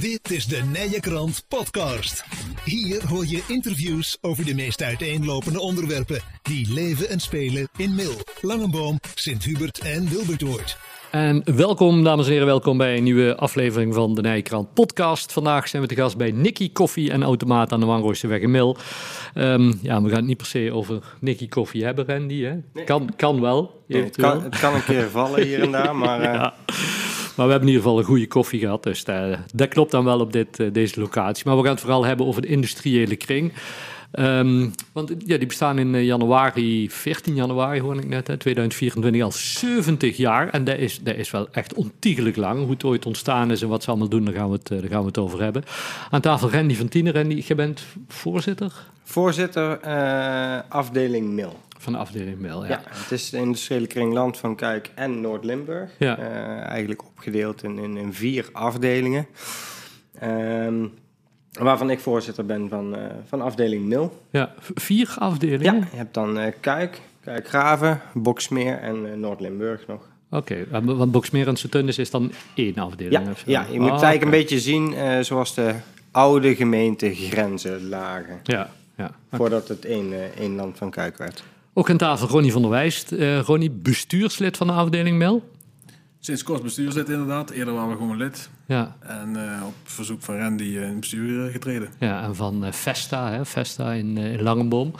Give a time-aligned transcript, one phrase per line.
[0.00, 2.24] Dit is de Nije Krant Podcast.
[2.64, 8.12] Hier hoor je interviews over de meest uiteenlopende onderwerpen die leven en spelen in Mil,
[8.40, 10.78] Langenboom, Sint-Hubert en Wilbertoord.
[11.10, 15.32] En welkom, dames en heren, welkom bij een nieuwe aflevering van de Nijkrant podcast.
[15.32, 18.76] Vandaag zijn we te gast bij Nicky Koffie en Automaat aan de Wangroosterweg in Mil.
[19.34, 22.42] Ehm, ja, we gaan het niet per se over Nicky Koffie hebben, Randy.
[22.42, 22.84] Hè?
[22.84, 23.84] Kan, kan wel.
[23.86, 26.20] Nee, het, kan, het kan een keer vallen hier en daar, maar...
[26.66, 26.95] Uh...
[27.36, 30.04] Maar we hebben in ieder geval een goede koffie gehad, dus dat, dat klopt dan
[30.04, 31.42] wel op dit, uh, deze locatie.
[31.46, 33.52] Maar we gaan het vooral hebben over de industriële kring.
[34.18, 39.32] Um, want ja, die bestaan in januari, 14 januari hoor ik net, hè, 2024 al
[39.32, 40.48] 70 jaar.
[40.48, 42.60] En dat is, dat is wel echt ontiegelijk lang.
[42.60, 44.90] Hoe het ooit ontstaan is en wat ze allemaal doen, daar gaan we het, daar
[44.90, 45.62] gaan we het over hebben.
[46.10, 47.12] Aan tafel Randy van Tienen.
[47.12, 48.72] Randy, je bent voorzitter?
[49.08, 51.58] Voorzitter uh, afdeling Mil.
[51.78, 52.70] Van de afdeling Mil, ja.
[52.70, 52.82] ja.
[52.88, 55.90] Het is de industriële kring Land van Kuik en Noord-Limburg.
[55.98, 56.18] Ja.
[56.18, 56.26] Uh,
[56.60, 59.26] eigenlijk opgedeeld in, in, in vier afdelingen.
[60.22, 60.92] Um,
[61.52, 64.22] Waarvan ik voorzitter ben van, uh, van afdeling Mil.
[64.30, 65.74] Ja, vier afdelingen?
[65.74, 70.08] Ja, je hebt dan Kuik, Kuikgraven, Boksmeer en Noord-Limburg nog.
[70.30, 73.26] Oké, okay, want Boksmeer en Sutundus is dan één afdeling?
[73.26, 74.22] Ja, ja je moet oh, het eigenlijk okay.
[74.22, 75.74] een beetje zien zoals de
[76.10, 78.40] oude gemeentegrenzen lagen.
[78.42, 79.04] Ja, ja.
[79.04, 79.38] Okay.
[79.38, 81.42] Voordat het één, één land van Kuik werd.
[81.72, 83.14] Ook aan tafel Ronnie van der Wijst.
[83.44, 85.42] Ronnie, bestuurslid van de afdeling Mil?
[86.26, 87.50] Sinds kort bestuurslid inderdaad.
[87.50, 88.48] Eerder waren we gewoon lid.
[88.66, 88.96] Ja.
[89.00, 91.88] En uh, op verzoek van Randy uh, in bestuur getreden.
[91.98, 94.94] Ja, en van uh, Vesta, hè, Vesta in, in Langenboom.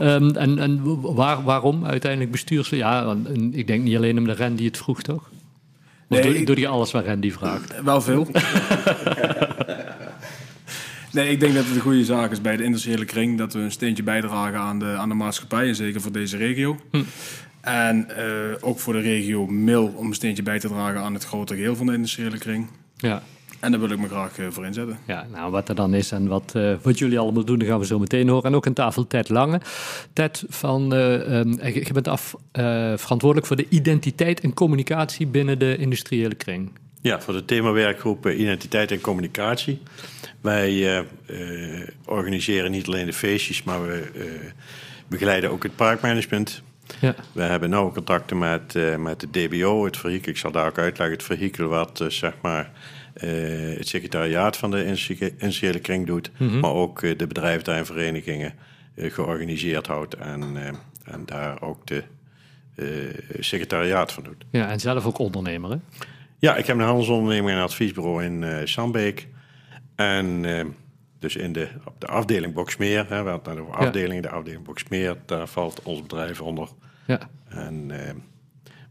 [0.00, 0.80] Um, en en
[1.14, 2.80] waar, waarom uiteindelijk bestuurslid?
[2.80, 3.16] Ja,
[3.50, 5.22] ik denk niet alleen omdat Randy het vroeg, toch?
[5.22, 5.28] Of
[6.08, 7.82] nee, doe, ik, doe je alles waar Randy vraagt?
[7.82, 8.26] Wel veel.
[11.16, 13.38] nee, ik denk dat het een goede zaak is bij de industriële kring...
[13.38, 15.68] dat we een steentje bijdragen aan de, aan de maatschappij...
[15.68, 16.76] en zeker voor deze regio.
[16.90, 17.02] Hm.
[17.60, 21.24] En uh, ook voor de regio Mil om een steentje bij te dragen aan het
[21.24, 22.68] grote geheel van de industriële kring.
[22.96, 23.22] Ja.
[23.60, 24.98] En daar wil ik me graag uh, voor inzetten.
[25.06, 27.78] Ja, nou wat er dan is en wat, uh, wat jullie allemaal doen, dat gaan
[27.78, 28.44] we zo meteen horen.
[28.44, 29.60] En ook aan tafel Ted Lange.
[30.12, 32.34] Ted, van, um, je bent af,
[32.96, 36.70] verantwoordelijk voor de identiteit en communicatie binnen de industriële kring.
[37.02, 39.82] Ja, voor de themawerkgroep Identiteit en Communicatie.
[40.40, 41.04] Wij
[42.04, 44.10] organiseren niet alleen de feestjes, maar we
[45.08, 46.62] begeleiden ook het parkmanagement.
[47.00, 47.14] Ja.
[47.32, 50.30] We hebben nauwe contacten met, met de DBO, het vehikel.
[50.30, 52.70] Ik zal daar ook uitleggen, het vehikel wat zeg maar
[53.76, 54.84] het secretariaat van de
[55.38, 56.44] industriële kring doet, Mhm.
[56.44, 56.60] mm -hmm.
[56.60, 58.54] maar ook de bedrijvenverenigingen
[58.96, 60.56] georganiseerd houdt en,
[61.04, 62.02] en daar ook de
[63.38, 64.44] secretariaat van doet.
[64.50, 65.76] Ja, en zelf ook ondernemer, hè?
[66.40, 69.28] Ja, ik heb een handelsonderneming en adviesbureau in Sambeek.
[69.94, 70.44] En
[71.20, 75.16] dus in de, op de afdeling Boksmeer, hè, we hadden over afdelingen, de afdeling Boksmeer,
[75.26, 76.68] daar valt ons bedrijf onder.
[77.06, 77.30] Ja.
[77.48, 77.98] En uh,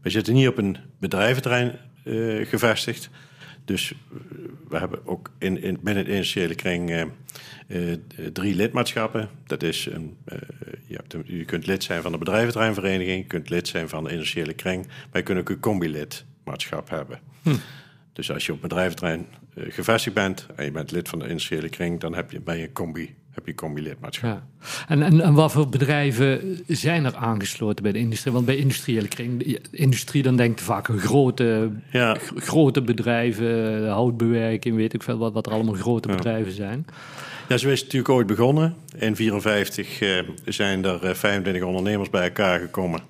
[0.02, 3.10] we zitten niet op een bedrijventerrein uh, gevestigd.
[3.64, 3.94] Dus
[4.68, 6.90] we hebben ook in, in, binnen de industriële kring
[7.68, 7.92] uh,
[8.32, 9.28] drie lidmaatschappen.
[9.46, 10.16] Dat is een,
[10.86, 14.04] je, hebt een, je kunt lid zijn van de bedrijventerreinvereniging, je kunt lid zijn van
[14.04, 15.60] de industriële kring, maar je kunt ook een
[16.50, 17.18] combi-lidmaatschap hebben.
[17.42, 17.56] Hm.
[18.12, 21.68] Dus als je op bedrijventerrein uh, gevestigd bent en je bent lid van de industriële
[21.68, 24.30] kring, dan heb je, ben je combi, heb je combi-lidmaatschap.
[24.30, 24.46] Ja.
[24.88, 28.32] En, en, en wat voor bedrijven zijn er aangesloten bij de industrie?
[28.32, 32.16] Want bij industriële kring, industrie, dan denkt vaak grote, ja.
[32.34, 36.14] grote bedrijven, houtbewerking, weet ik veel wat, wat er allemaal grote ja.
[36.14, 36.86] bedrijven zijn.
[37.48, 38.64] Ja, zo is het natuurlijk ooit begonnen.
[38.98, 43.00] In 1954 uh, zijn er uh, 25 ondernemers bij elkaar gekomen.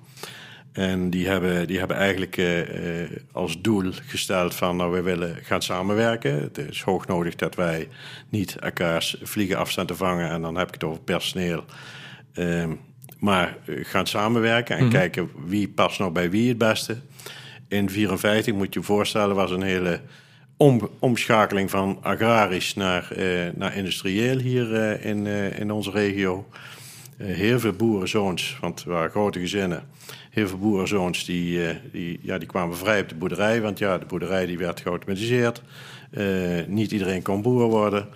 [0.71, 2.55] En die hebben, die hebben eigenlijk uh,
[3.31, 6.41] als doel gesteld van nou, we willen gaan samenwerken.
[6.41, 7.87] Het is hoog nodig dat wij
[8.29, 10.29] niet elkaars vliegen af staan te vangen.
[10.29, 11.63] En dan heb ik het over personeel.
[12.33, 12.65] Uh,
[13.19, 14.99] maar gaan samenwerken en mm -hmm.
[14.99, 16.91] kijken wie past nou bij wie het beste.
[17.67, 19.99] In 1954 moet je je voorstellen was een hele
[20.57, 25.27] om, omschakeling van agrarisch naar, uh, naar industrieel hier in,
[25.57, 26.47] in onze regio.
[27.17, 29.83] heel veel boerenzoons, want het waren grote gezinnen
[30.31, 33.61] heel veel boerenzoons die, uh, die, ja, die kwamen vrij op de boerderij.
[33.61, 35.61] Want ja, de boerderij die werd geautomatiseerd.
[36.11, 38.07] Uh, niet iedereen kon boer worden.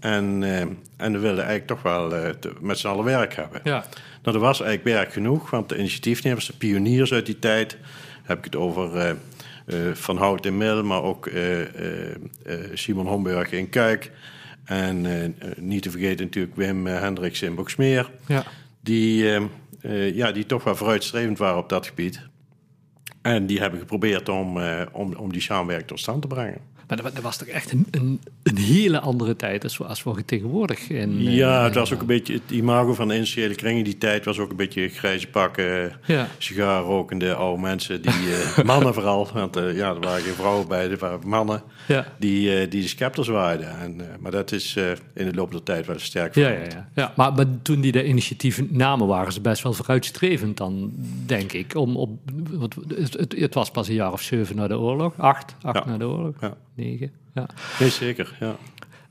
[0.00, 0.60] En, uh,
[0.96, 2.08] en we wilden eigenlijk toch wel
[2.38, 3.60] te, met z'n allen werk hebben.
[3.64, 3.84] Ja.
[4.22, 7.76] Nou, er was eigenlijk werk genoeg, want de initiatiefnemers, de pioniers uit die tijd...
[8.22, 9.16] heb ik het over
[9.92, 11.30] Van Hout in Mil, maar ook
[12.74, 14.10] Simon Homburg in Kuik...
[14.64, 15.06] En
[15.56, 18.10] niet te vergeten natuurlijk Wim Hendricks in Boksmeer.
[18.26, 18.44] Ja.
[18.80, 19.38] Die...
[19.82, 22.26] Uh, ja, die toch wel vooruitstrevend waren op dat gebied.
[23.22, 26.60] En die hebben geprobeerd om, uh, om, om die samenwerking tot stand te brengen.
[26.88, 30.24] Maar dat, was toch echt een, een, een hele andere tijd als, we- als we
[30.24, 31.18] tegenwoordig in...
[31.26, 33.84] eh, Ja, het in- was ook een beetje, het imago van de industriële kring in
[33.84, 36.28] die tijd was ook een beetje grijze pakken, Ja.
[36.38, 40.90] sigaarrokende oude mensen, die, eh, mannen vooral, want eh, ja, er waren geen vrouwen bij,
[40.90, 42.06] er waren mannen, Ja.
[42.18, 43.78] die, eh, die de scepters waaiden.
[43.80, 46.48] En, eh, maar dat is eh, in de loop der tijd wel sterk Ja, ja,
[46.48, 46.72] veranderd.
[46.72, 46.88] ja.
[46.94, 47.12] ja.
[47.16, 50.92] Maar, maar toen die de initiatieven namen, waren ze best wel vooruitstrevend dan,
[51.26, 51.74] denk ik.
[51.74, 52.10] Om op,
[52.50, 55.12] want het, het, het was pas een jaar of zeven na de oorlog.
[55.16, 55.90] Acht, acht Ja.
[55.90, 56.34] na de oorlog.
[56.40, 56.56] Ja.
[56.78, 57.46] Negen, ja.
[57.80, 58.56] Nee, zeker, ja.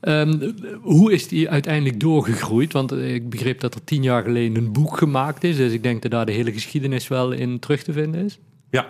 [0.00, 2.72] Ehm, hoe is die uiteindelijk doorgegroeid?
[2.72, 5.56] Want eh, ik begreep dat er tien jaar geleden een boek gemaakt is.
[5.56, 8.38] Dus ik denk dat daar de hele geschiedenis wel in terug te vinden is.
[8.70, 8.88] Ja,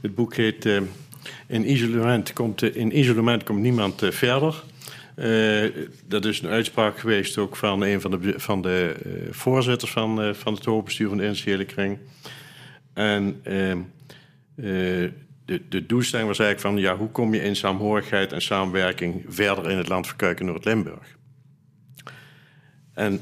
[0.00, 0.80] het boek heet eh,
[1.46, 4.62] in, isolement komt, eh, in isolement komt niemand verder.
[6.06, 8.96] Dat is een uitspraak geweest ook van een van de, van de
[9.30, 11.98] voorzitters van, van het hoofdbestuur van de initiële kring.
[12.92, 13.78] En ehm,
[14.56, 15.10] eh,
[15.44, 19.70] de, de doelstelling was eigenlijk van, ja, hoe kom je in saamhorigheid en samenwerking verder
[19.70, 21.16] in het land verkuiken Noord-Limburg?
[22.94, 23.20] En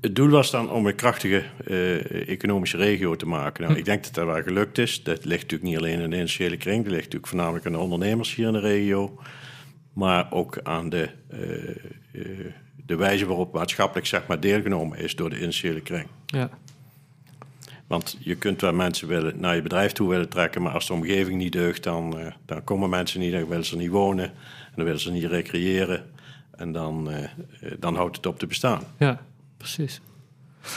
[0.00, 3.64] het doel was dan om een krachtige eh, economische regio te maken.
[3.64, 5.02] Nou, ik denk dat dat wel gelukt is.
[5.02, 6.82] Dat ligt natuurlijk niet alleen in de initiële kring.
[6.82, 9.18] Dat ligt natuurlijk voornamelijk aan de ondernemers hier in de regio.
[9.92, 11.68] Maar ook aan de, eh,
[12.12, 16.06] eh, de wijze waarop maatschappelijk zeg maar, deelgenomen is door de initiële kring.
[16.26, 16.50] Ja.
[17.92, 20.92] Want je kunt wel mensen willen, naar je bedrijf toe willen trekken, maar als de
[20.92, 24.72] omgeving niet deugt, dan, eh, dan komen mensen niet, dan willen ze niet wonen, en
[24.74, 26.04] dan willen ze niet recreëren.
[26.56, 27.30] En dan, eh, eh,
[27.78, 28.82] dan houdt het op te bestaan.
[28.98, 29.20] Ja,
[29.56, 30.00] precies.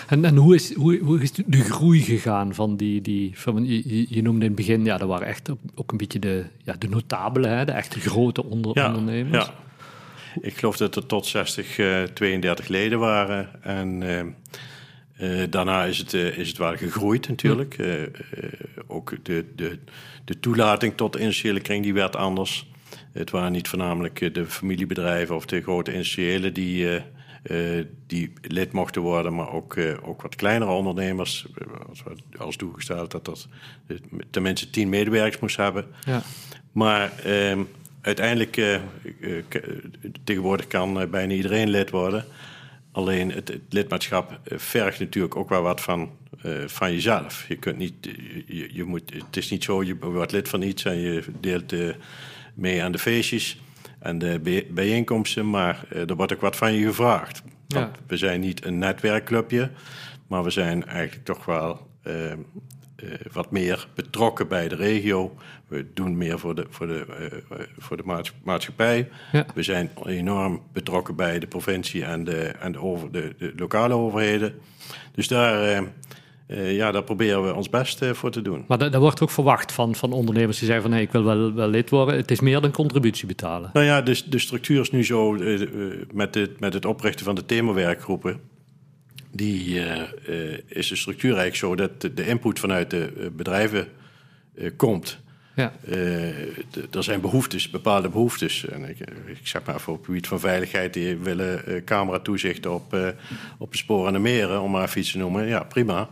[0.07, 3.01] En, en hoe, is, hoe, hoe is de groei gegaan van die...
[3.01, 6.45] die van, je, noemde in het begin, ja, dat waren echt ook een beetje de,
[6.63, 9.45] ja, de notabelen, hè, de echte grote onder, ondernemers.
[9.45, 9.53] Ja.
[10.41, 13.63] Ik geloof dat er tot 60, eh 32 leden waren.
[13.63, 14.03] En
[15.15, 17.77] eh, daarna is het, eh, is het wel gegroeid natuurlijk.
[17.77, 18.01] Eh,
[18.87, 19.79] ook de, de,
[20.25, 22.69] de toelating tot de industriële kring die werd anders.
[23.11, 27.01] Het waren niet voornamelijk de familiebedrijven of de grote industriëlen die,
[28.07, 31.45] die lid mochten worden, maar ook, ook wat kleinere ondernemers.
[31.89, 32.03] Als,
[32.37, 33.47] als toegesteld dat dat
[34.29, 35.85] tenminste tien medewerkers moest hebben.
[36.05, 36.21] Ja.
[36.71, 37.63] Maar ehm,
[38.01, 38.79] uiteindelijk,
[40.23, 42.25] tegenwoordig kan bijna iedereen lid worden.
[42.95, 46.09] Alleen het, het lidmaatschap eh, vergt natuurlijk ook wel wat van,
[46.41, 47.45] eh, van jezelf.
[47.47, 48.13] Je kunt niet, eh,
[48.47, 51.73] je, je moet, het is niet zo, je wordt lid van iets en je deelt
[52.53, 53.59] mee aan de feestjes
[53.99, 57.41] en de bij- bijeenkomsten, maar er wordt ook wat van je gevraagd.
[57.67, 58.01] Want Ja.
[58.07, 59.71] we zijn niet een netwerkclubje,
[60.27, 61.87] maar we zijn eigenlijk toch wel
[63.31, 65.35] wat meer betrokken bij de regio.
[65.67, 69.09] We doen meer voor de, voor de, eh, eh, voor de maats- maatschappij.
[69.31, 69.45] Ja.
[69.53, 73.93] We zijn enorm betrokken bij de provincie en de, en de, over, de, de lokale
[73.93, 74.53] overheden.
[75.11, 75.81] Dus daar, eh,
[76.47, 78.65] eh, ja, daar proberen we ons best eh, voor te doen.
[78.67, 80.93] Maar dat, dat wordt ook verwacht van, van ondernemers die zeggen van...
[80.93, 82.15] nee, ik wil wel, wel lid worden.
[82.15, 83.69] Het is meer dan contributie betalen.
[83.73, 85.69] Nou ja, dus de structuur is nu zo eh, eh,
[86.13, 88.39] met, het, met het oprichten van de themawerkgroepen.
[89.35, 93.87] Die eh, eh, is de structuur eigenlijk zo dat de, input vanuit de eh, bedrijven
[94.75, 95.19] komt.
[95.55, 95.73] Ja,
[96.91, 98.65] er zijn behoeftes, bepaalde behoeftes.
[98.65, 103.13] En ik, ik zeg maar voor op het gebied van veiligheid, die willen camera-toezicht op,
[103.57, 105.47] op de sporen en de meren, om maar even iets te noemen.
[105.47, 106.09] Ja, prima.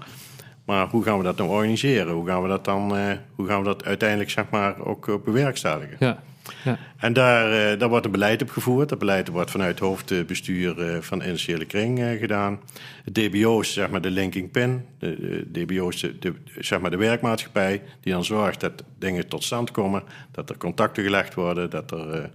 [0.65, 2.13] Maar hoe gaan we dat nou organiseren?
[2.13, 2.89] Hoe gaan we dat dan,
[3.35, 5.95] hoe gaan we dat uiteindelijk zeg maar ook bewerkstelligen?
[5.99, 6.23] ja,
[6.63, 6.77] ja.
[6.97, 8.89] En daar, eh, daar wordt een beleid op gevoerd.
[8.89, 12.59] Dat beleid wordt vanuit het hoofdbestuur eh, van de Industriële Kring eh, gedaan.
[13.03, 14.85] Het DBO is zeg maar de linking pin.
[14.99, 19.27] De, de DBO is de, de, zeg maar de werkmaatschappij die dan zorgt dat dingen
[19.27, 20.03] tot stand komen.
[20.31, 22.29] Dat er contacten gelegd worden, dat er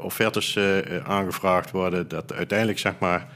[0.00, 0.58] offertes
[1.04, 2.08] aangevraagd worden.
[2.08, 3.28] Dat uiteindelijk zeg maar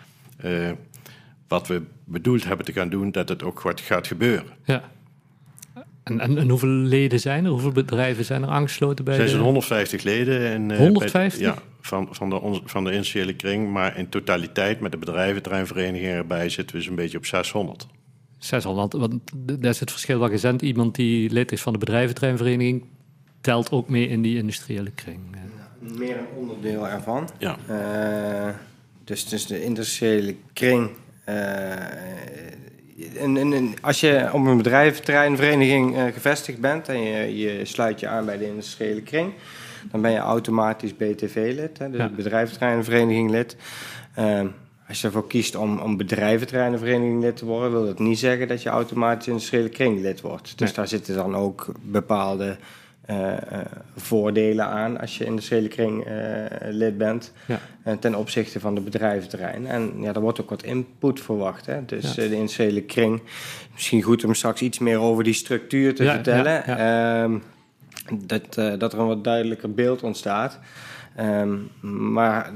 [1.49, 4.53] wat we bedoeld hebben te gaan doen, dat het ook wat gaat gebeuren.
[4.65, 4.83] ja.
[6.07, 7.51] En, en, en hoeveel leden zijn er?
[7.51, 9.37] Hoeveel bedrijven zijn er aangesloten bij Er zijn de...
[9.37, 10.41] zo'n 150 leden.
[10.47, 11.41] En, eh, 150?
[11.41, 13.73] bij- ja, van, van, de, on- van de initiële kring.
[13.73, 17.87] Maar in totaliteit met de bedrijventerreinverenigingen erbij zitten we zo'n beetje op 600.
[18.39, 19.15] 600, want
[19.47, 20.63] dat is het verschil wat je zendt.
[20.63, 22.85] Iemand die lid is van de bedrijventerreinvereniging...
[23.41, 25.19] telt ook mee in die industriële kring.
[25.99, 27.29] Meer een onderdeel ervan.
[27.39, 28.55] Ja, Eh,
[29.05, 30.91] dus, dus de industriële kring.
[31.25, 31.35] eh,
[33.19, 38.01] en, en, en als je op een bedrijventerreinvereniging eh, gevestigd bent en je, je sluit
[38.01, 39.33] je aan bij de industriële kring,
[39.91, 42.09] dan ben je automatisch BTV-lid, dus Ja.
[42.09, 43.57] bedrijventerreinvereniging lid.
[44.15, 44.47] Ehm,
[44.89, 48.63] als je ervoor kiest om, om bedrijventerreinvereniging lid te worden, wil dat niet zeggen dat
[48.63, 50.45] je automatisch industriële kring lid wordt.
[50.59, 50.77] Dus Nee.
[50.77, 52.57] daar zitten dan ook bepaalde
[53.97, 56.15] voordelen aan als je industriële kring eh,
[56.71, 57.33] lid bent.
[57.47, 57.59] Ja.
[57.83, 59.67] eh, ten opzichte van de bedrijventerrein.
[59.67, 61.67] En ja, er wordt ook wat input verwacht.
[61.67, 61.85] Hè?
[61.85, 62.23] Dus Ja.
[62.23, 63.23] eh, de industriële kring.
[63.73, 66.65] Misschien goed om straks iets meer over die structuur te Ja, vertellen.
[66.65, 67.39] Ehm,
[68.27, 70.59] dat, eh, dat er een wat duidelijker beeld ontstaat.
[71.17, 71.55] Ehm,
[72.13, 72.51] maar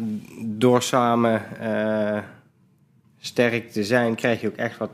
[0.45, 2.19] door samen eh,
[3.21, 4.91] sterk te zijn, krijg je ook echt wat,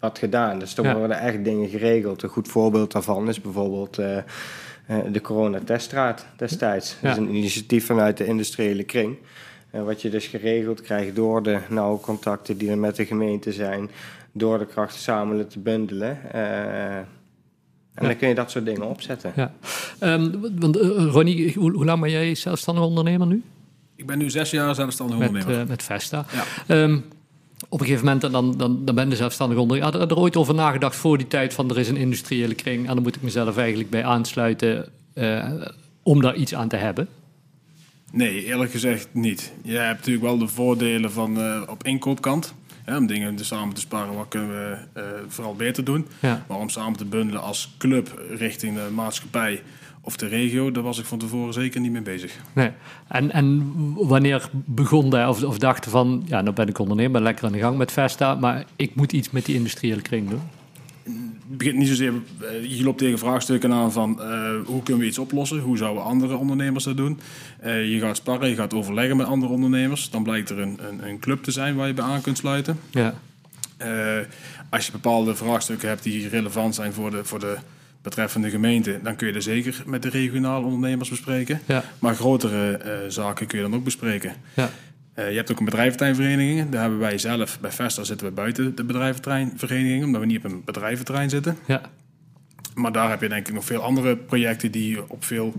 [0.00, 0.58] wat gedaan.
[0.58, 0.96] Dus Ja.
[0.96, 2.22] worden echt dingen geregeld.
[2.22, 4.24] Een goed voorbeeld daarvan is bijvoorbeeld eh, eh,
[5.12, 6.96] de coronateststraat destijds.
[7.02, 9.16] Dat is een initiatief vanuit de industriële kring.
[9.70, 13.52] Eh, wat je dus geregeld krijgt door de nauwe contacten die er met de gemeente
[13.52, 13.90] zijn,
[14.32, 16.32] door de krachten samen te bundelen.
[16.32, 16.96] eh,
[17.94, 19.32] en dan kun je dat soort dingen opzetten.
[19.36, 19.52] Ja.
[19.98, 23.42] Ehm, want eh, Ronnie, hoe, hoe lang ben jij zelfstandig ondernemer nu?
[23.96, 25.60] Ik ben nu zes jaar zelfstandig Met, ondernemer.
[25.62, 26.24] eh, met Vesta.
[26.32, 26.44] Ja.
[26.82, 26.98] Ehm,
[27.68, 29.92] op een gegeven moment, dan, dan, dan ben je zelfstandig ondernemer.
[29.92, 32.88] Had je er ooit over nagedacht voor die tijd van er is een industriële kring
[32.88, 35.50] en dan moet ik mezelf eigenlijk bij aansluiten eh,
[36.02, 37.08] om daar iets aan te hebben?
[38.12, 39.52] Nee, eerlijk gezegd niet.
[39.62, 42.54] Je hebt natuurlijk wel de voordelen van eh, op inkoopkant.
[42.84, 46.06] Hè, om dingen dus samen te sparen, wat kunnen we eh, vooral beter doen.
[46.20, 46.44] Ja.
[46.48, 49.62] Maar om samen te bundelen als club richting de maatschappij
[50.00, 52.36] of de regio, daar was ik van tevoren zeker niet mee bezig.
[52.52, 52.70] Nee.
[53.08, 57.44] En, en wanneer begon dat, of, of dachten van, ja, nou ben ik ondernemer, lekker
[57.44, 60.40] aan de gang met Vesta, maar ik moet iets met die industriële kring doen?
[61.04, 65.08] Het begint niet zozeer, eh, je loopt tegen vraagstukken aan van eh, hoe kunnen we
[65.08, 67.20] iets oplossen, hoe zouden andere ondernemers dat doen.
[67.60, 71.08] Eh, je gaat sparren, je gaat overleggen met andere ondernemers, dan blijkt er een, een,
[71.08, 72.80] een club te zijn waar je bij aan kunt sluiten.
[72.90, 73.14] Ja,
[74.70, 77.56] als je bepaalde vraagstukken hebt die relevant zijn voor de, voor de
[78.02, 81.60] betreffende gemeente, dan kun je er zeker met de regionale ondernemers bespreken.
[81.66, 84.32] ja, Maar grotere eh, zaken kun je dan ook bespreken.
[84.54, 84.70] ja,
[85.14, 86.70] Eh, je hebt ook een bedrijventerreinverenigingen.
[86.70, 90.44] Daar hebben wij zelf, bij Vesta zitten we buiten de bedrijventerreinvereniging, omdat we niet op
[90.44, 91.56] een bedrijventerrein zitten.
[91.66, 91.80] ja,
[92.74, 95.54] Maar daar heb je denk ik nog veel andere projecten die op veel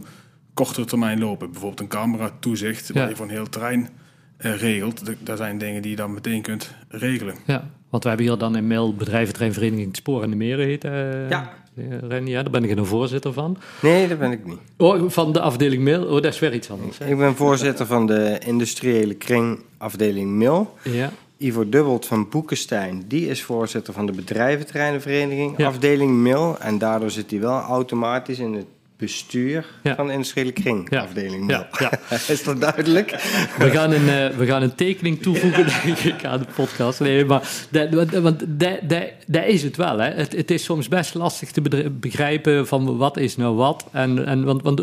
[0.54, 1.52] kortere termijn lopen.
[1.52, 2.94] Bijvoorbeeld een camera-toezicht, Ja.
[2.94, 3.90] waar je voor een heel terrein
[4.38, 5.02] eh, regelt.
[5.26, 7.36] Daar zijn dingen die je dan meteen kunt regelen.
[7.46, 7.70] ja.
[7.90, 10.84] Want we hebben hier dan in Mail bedrijventerreinvereniging Het Spoor en de Meren heet.
[11.30, 11.54] Ja.
[12.02, 13.58] Rennie, ja, daar ben ik een voorzitter van.
[13.82, 14.58] Nee, dat ben ik niet.
[14.78, 16.04] Oh, van de afdeling Mail.
[16.04, 16.98] Oh, dat is weer iets anders.
[16.98, 17.10] hè?
[17.10, 20.74] Ik ben voorzitter van de industriële kring afdeling Mil.
[20.84, 25.68] Ja, Ivo Dubbelt van Boekenstein, die is voorzitter van de bedrijventerreinenvereniging Ja.
[25.68, 26.56] afdeling Mil.
[26.60, 28.66] En daardoor zit hij wel automatisch in het
[29.02, 29.96] bestuur Ja.
[29.96, 31.02] van de industriële kring Ja.
[31.02, 31.92] afdeling ja, ja.
[32.34, 33.10] is dat duidelijk?
[33.58, 37.00] We gaan een, eh, we gaan een tekening toevoegen denk ik, aan de podcast.
[37.00, 39.98] Nee, maar dat, want- dat, dat, dat is het wel.
[40.00, 40.10] Hè.
[40.10, 43.86] Het, het is soms best lastig te begrijpen van wat is nou wat.
[43.92, 44.82] En, en, want, want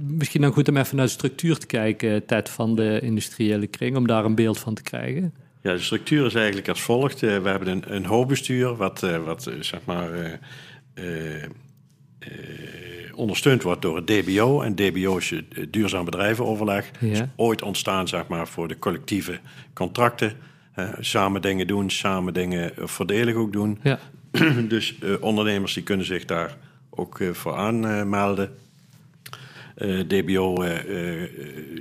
[0.00, 3.96] misschien dan goed om even naar de structuur te kijken, Ted, van de industriële kring,
[3.96, 5.32] om daar een beeld van te krijgen.
[5.62, 7.22] Ja, de structuur is eigenlijk als volgt.
[7.22, 10.32] Eh, we hebben een, een hoofdbestuur wat, eh, wat zeg maar, eh,
[10.94, 11.42] eh,
[12.18, 12.28] eh,
[13.14, 14.62] ondersteund wordt door het DBO.
[14.62, 16.90] En DBO is het eh, Duurzaam Bedrijvenoverleg.
[17.00, 17.10] Ja.
[17.10, 19.38] Is ooit ontstaan zeg maar, voor de collectieve
[19.72, 20.32] contracten.
[21.00, 23.78] Samen dingen doen, samen dingen eh, voordelig ook doen.
[23.82, 23.98] Ja,
[24.68, 26.56] dus eh, ondernemers die kunnen zich daar
[26.90, 28.54] ook voor aanmelden.
[30.06, 30.64] DBO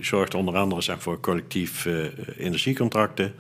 [0.02, 1.88] zorgt onder andere zeg, voor collectief
[2.38, 3.34] energiecontracten.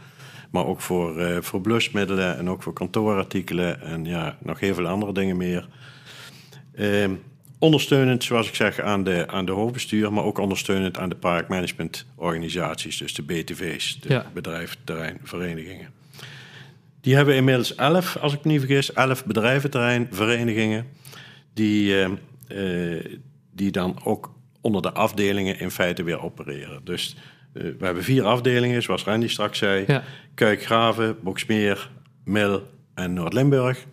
[0.51, 3.81] Maar ook voor, voor blusmiddelen en ook voor kantoorartikelen.
[3.81, 5.67] En ja, nog heel veel andere dingen meer.
[6.75, 7.11] Ehm,
[7.59, 10.13] ondersteunend, zoals ik zeg, aan de, aan de hoofdbestuur.
[10.13, 12.97] Maar ook ondersteunend aan de parkmanagementorganisaties.
[12.97, 14.25] Dus de BTV's, de Ja.
[14.33, 15.89] bedrijventerreinverenigingen.
[17.01, 20.85] Die hebben inmiddels elf, als ik me niet vergis, elf bedrijventerreinverenigingen.
[21.53, 22.09] Die, eh,
[23.51, 26.81] die dan ook onder de afdelingen in feite weer opereren.
[26.83, 27.15] Dus
[27.53, 29.83] eh, we hebben vier afdelingen, zoals Randy straks zei.
[29.87, 30.03] Ja.
[30.33, 31.89] Kuikgraven, Boksmeer,
[32.23, 33.85] Mil en Noord-Limburg.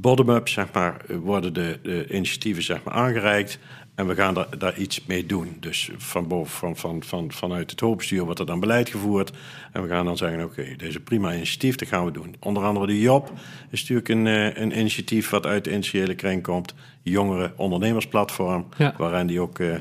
[0.00, 3.58] Bottom-up, zeg maar, worden de, de initiatieven zeg maar, aangereikt.
[3.94, 5.56] En we gaan daar, daar iets mee doen.
[5.60, 9.32] Dus van boven, van, van, van, vanuit het hoofdbestuur wordt er dan beleid gevoerd.
[9.72, 12.34] En we gaan dan zeggen, oké, deze prima initiatief, dat gaan we doen.
[12.40, 13.30] Onder andere de JOB
[13.70, 16.74] is natuurlijk een, eh, een initiatief wat uit de initiële kring komt.
[17.02, 18.94] Jongeren ondernemersplatform, Ja.
[18.98, 19.74] waarin die ook eh,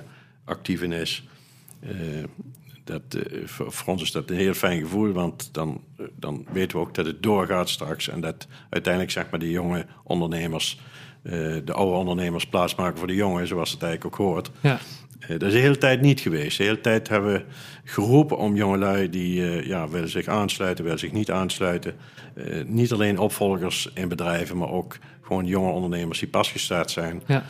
[0.45, 1.24] actief in is.
[1.79, 1.89] Eh,
[2.85, 6.45] dat, eh, voor, voor ons is dat een heel fijn gevoel, want dan, eh, dan
[6.51, 8.09] weten we ook dat het doorgaat straks.
[8.09, 10.79] En dat uiteindelijk zeg maar, die jonge ondernemers,
[11.23, 11.31] eh,
[11.65, 14.51] de oude ondernemers, plaatsmaken voor de jongen, zoals het eigenlijk ook hoort.
[14.59, 14.79] ja,
[15.27, 16.57] dat is de hele tijd niet geweest.
[16.57, 17.43] De hele tijd hebben we
[17.83, 21.95] geroepen om jongelui die ja, willen zich aansluiten, willen zich niet aansluiten.
[22.65, 27.23] Niet alleen opvolgers in bedrijven, maar ook gewoon jonge ondernemers die pas gestart zijn.
[27.27, 27.45] ja,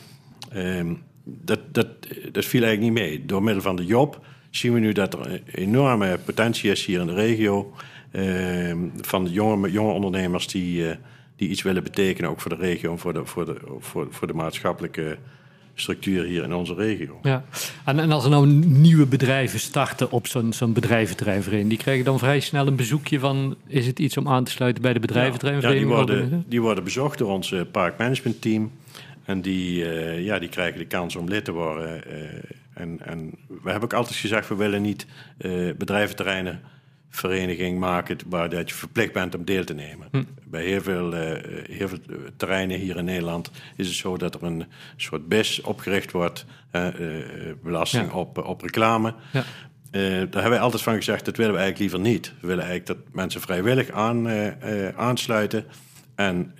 [0.55, 1.87] Ehm, dat, dat,
[2.31, 3.25] dat viel eigenlijk niet mee.
[3.25, 4.25] Door middel van de job
[4.57, 7.73] zien we nu dat er een enorme potentie is hier in de regio.
[8.11, 10.95] ehm, van jonge, jonge ondernemers die, eh,
[11.35, 14.27] die iets willen betekenen, ook voor de regio en voor de, voor de, voor, voor
[14.27, 15.17] de maatschappelijke
[15.75, 17.19] structuur hier in onze regio.
[17.23, 17.45] Ja,
[17.85, 22.19] en, en als er nou nieuwe bedrijven starten op zo'n zo'n bedrijventerreinvereniging, die krijgen dan
[22.19, 25.05] vrij snel een bezoekje van, is het iets om aan te sluiten bij de Ja,
[25.05, 25.87] bedrijventerreinvereniging?
[25.87, 28.71] die, worden, die worden bezocht door ons eh, parkmanagementteam.
[29.25, 32.01] En die, eh, ja, die krijgen de kans om lid te worden.
[32.75, 35.05] En, en we hebben ook altijd gezegd, we willen niet
[35.37, 36.61] eh bedrijventerreinen
[37.09, 40.07] vereniging maken waar dat je verplicht bent om deel te nemen.
[40.43, 41.99] Bij heel veel, eh, heel veel
[42.37, 44.65] terreinen hier in Nederland is het zo dat er een
[44.95, 46.87] soort BIS opgericht wordt, eh,
[47.63, 48.17] belasting Ja.
[48.17, 49.13] op, op reclame.
[49.31, 49.43] Ja.
[49.91, 52.33] Daar hebben wij altijd van gezegd, dat willen we eigenlijk liever niet.
[52.41, 54.29] We willen eigenlijk dat mensen vrijwillig aan,
[54.95, 55.65] aansluiten.
[56.15, 56.55] En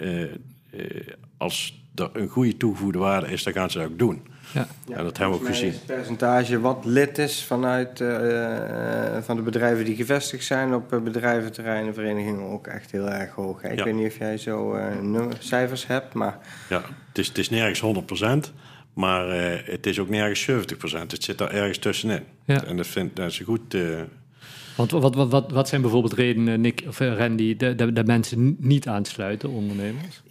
[1.38, 4.28] als er een goede toegevoegde waarde is, dan gaan ze dat ook doen.
[4.54, 4.68] Ja.
[4.90, 5.72] en dat hebben we ook gezien.
[5.72, 11.00] Het percentage wat lid is vanuit eh, van de bedrijven die gevestigd zijn op eh,
[11.00, 13.62] bedrijventerreinen, verenigingen ook echt heel erg hoog.
[13.62, 13.70] hè.
[13.72, 13.84] Ik Ja.
[13.84, 16.38] weet niet of jij zo eh, nummer- cijfers hebt, maar
[16.70, 18.52] Ja, het, is, het is nergens 100%,
[18.94, 21.12] maar eh, het is ook nergens 70%.
[21.12, 22.24] Het zit daar ergens tussenin.
[22.46, 22.64] Ja.
[22.66, 23.74] En dat, vind, dat is goed.
[23.74, 23.82] eh,
[24.76, 28.88] Want wat, wat, wat, wat zijn bijvoorbeeld redenen, Nick of eh, Randy, dat, mensen niet
[28.88, 30.22] aansluiten, ondernemers?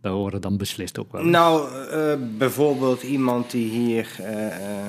[0.00, 1.24] Daar worden dan beslist ook wel.
[1.24, 4.86] Nou, eh, bijvoorbeeld iemand die hier eh, eh,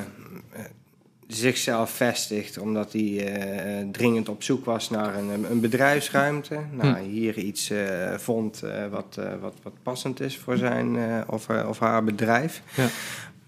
[1.27, 6.59] zichzelf vestigt omdat hij dringend op zoek was naar een, een bedrijfsruimte.
[6.71, 7.71] Nou, hier iets
[8.17, 12.61] vond wat, wat, wat passend is voor zijn of, of haar bedrijf.
[12.75, 12.87] Ja.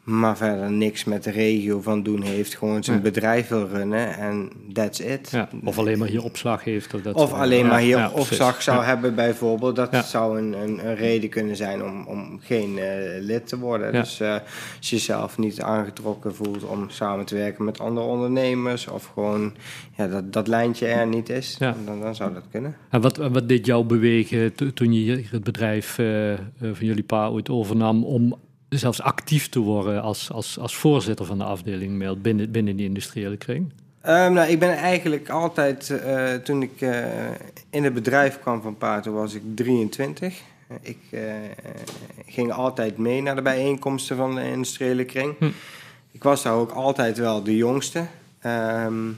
[0.03, 2.55] Maar verder niks met de regio van doen heeft.
[2.57, 3.03] Gewoon zijn Ja.
[3.03, 5.29] bedrijf wil runnen en that's it.
[5.31, 6.93] Ja, of alleen maar hier opslag heeft.
[6.93, 8.83] Of, dat Of alleen Ja, maar hier ja, opslag zou Ja.
[8.85, 9.75] hebben bijvoorbeeld.
[9.75, 10.01] Dat Ja.
[10.01, 12.85] zou een, een, een reden kunnen zijn om, om geen eh,
[13.19, 13.93] lid te worden.
[13.93, 13.99] Ja.
[13.99, 14.31] Dus eh,
[14.77, 18.87] als je jezelf niet aangetrokken voelt om samen te werken met andere ondernemers...
[18.87, 19.53] of gewoon
[19.97, 21.75] ja, dat, dat lijntje er niet is, Ja.
[21.85, 22.75] dan, dan zou dat kunnen.
[22.89, 26.05] En wat, wat deed jou bewegen to- toen je hier het bedrijf eh,
[26.59, 28.35] van jullie pa ooit overnam om
[28.77, 32.85] zelfs actief te worden als, als, als voorzitter van de afdeling mail binnen, binnen die
[32.85, 33.71] industriële kring?
[34.03, 37.05] Ehm, nou, ik ben eigenlijk altijd, eh, toen ik eh,
[37.69, 40.41] in het bedrijf kwam van Pa, toen was ik 23.
[40.67, 41.21] Eh, Ik eh,
[42.25, 45.35] ging altijd mee naar de bijeenkomsten van de industriële kring.
[45.39, 45.49] Hm.
[46.11, 48.05] Ik was daar ook altijd wel de jongste.
[48.39, 49.09] Ehm,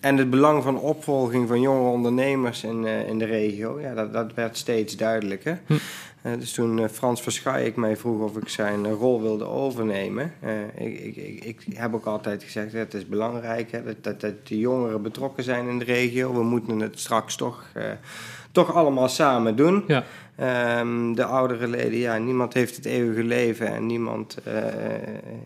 [0.00, 4.34] en het belang van opvolging van jonge ondernemers in, in de regio, ja, dat, dat
[4.34, 5.60] werd steeds duidelijker.
[5.66, 5.74] Hm.
[6.22, 10.86] Eh, dus toen eh, Frans Verschaik mij vroeg of ik zijn rol wilde overnemen, eh,
[10.86, 14.58] ik, ik, ik, heb ook altijd gezegd, het is belangrijk hè, dat, dat, dat de
[14.58, 16.32] jongeren betrokken zijn in de regio.
[16.32, 17.64] We moeten het straks toch,
[18.52, 19.84] toch allemaal samen doen.
[19.86, 20.04] Ja,
[20.36, 24.36] Ehm, de oudere leden, ja, niemand heeft het eeuwige leven en niemand,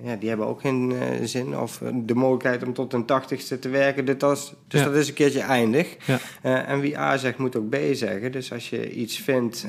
[0.02, 4.04] ja, die hebben ook geen zin of de mogelijkheid om tot hun tachtigste te werken.
[4.04, 4.86] Dus, dat is, dus Ja.
[4.86, 5.96] dat is een keertje eindig.
[6.42, 6.64] Ja.
[6.66, 8.32] En wie A zegt, moet ook B zeggen.
[8.32, 9.66] Dus als je iets vindt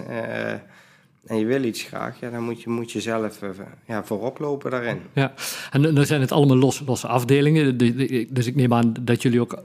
[1.27, 3.49] en je wil iets graag, ja, dan moet je, moet je zelf eh,
[3.87, 4.97] ja, voorop lopen daarin.
[5.13, 5.33] ja.
[5.71, 7.77] En dan zijn het allemaal los, losse afdelingen.
[7.77, 9.63] De- de- Dus ik neem aan dat jullie ook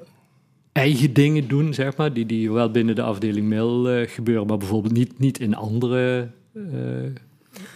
[0.72, 4.58] eigen dingen doen, zeg maar, die, die wel binnen de afdeling mail eh, gebeuren, maar
[4.58, 6.62] bijvoorbeeld niet, niet in andere eh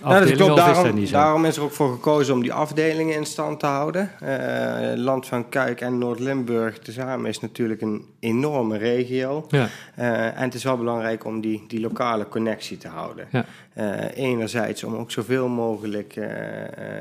[0.02, 0.50] Nou, dat klopt.
[0.52, 3.66] of is Daarom, daarom is er ook voor gekozen om die afdelingen in stand te
[3.66, 4.10] houden.
[4.20, 9.46] Eh, Land van Kuik en Noord-Limburg tezamen is natuurlijk een enorme regio.
[9.48, 13.28] Ja, Eh, en het is wel belangrijk om die, die lokale connectie te houden.
[13.30, 13.44] Ja.
[13.72, 16.16] Eh, enerzijds om ook zoveel mogelijk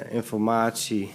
[0.09, 1.11] informatie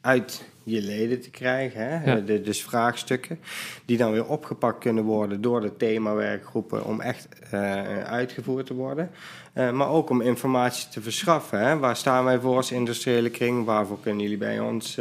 [0.00, 1.88] uit je leden te krijgen.
[1.88, 2.10] Hè?
[2.10, 2.16] Ja.
[2.16, 3.40] Eh, de, dus vraagstukken
[3.84, 9.10] die dan weer opgepakt kunnen worden door de themawerkgroepen om echt eh, uitgevoerd te worden.
[9.52, 11.60] Eh, maar ook om informatie te verschaffen.
[11.60, 11.78] Hè?
[11.78, 13.64] Waar staan wij voor als industriële kring?
[13.64, 15.00] Waarvoor kunnen jullie bij ons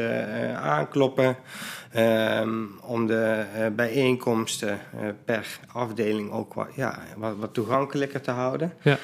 [0.55, 1.35] aankloppen?
[1.91, 4.79] Ehm, om de bijeenkomsten
[5.25, 8.73] per afdeling ook wat, ja, wat, wat toegankelijker te houden.
[8.81, 8.97] Ja.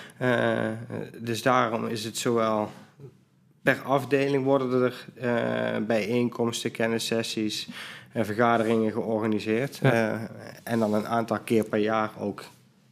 [1.17, 2.71] Dus daarom is het zowel
[3.65, 7.67] per afdeling worden er eh, bijeenkomsten, kennissessies
[8.11, 9.79] en vergaderingen georganiseerd.
[9.81, 9.91] Ja.
[9.91, 10.21] Eh,
[10.63, 12.43] en dan een aantal keer per jaar ook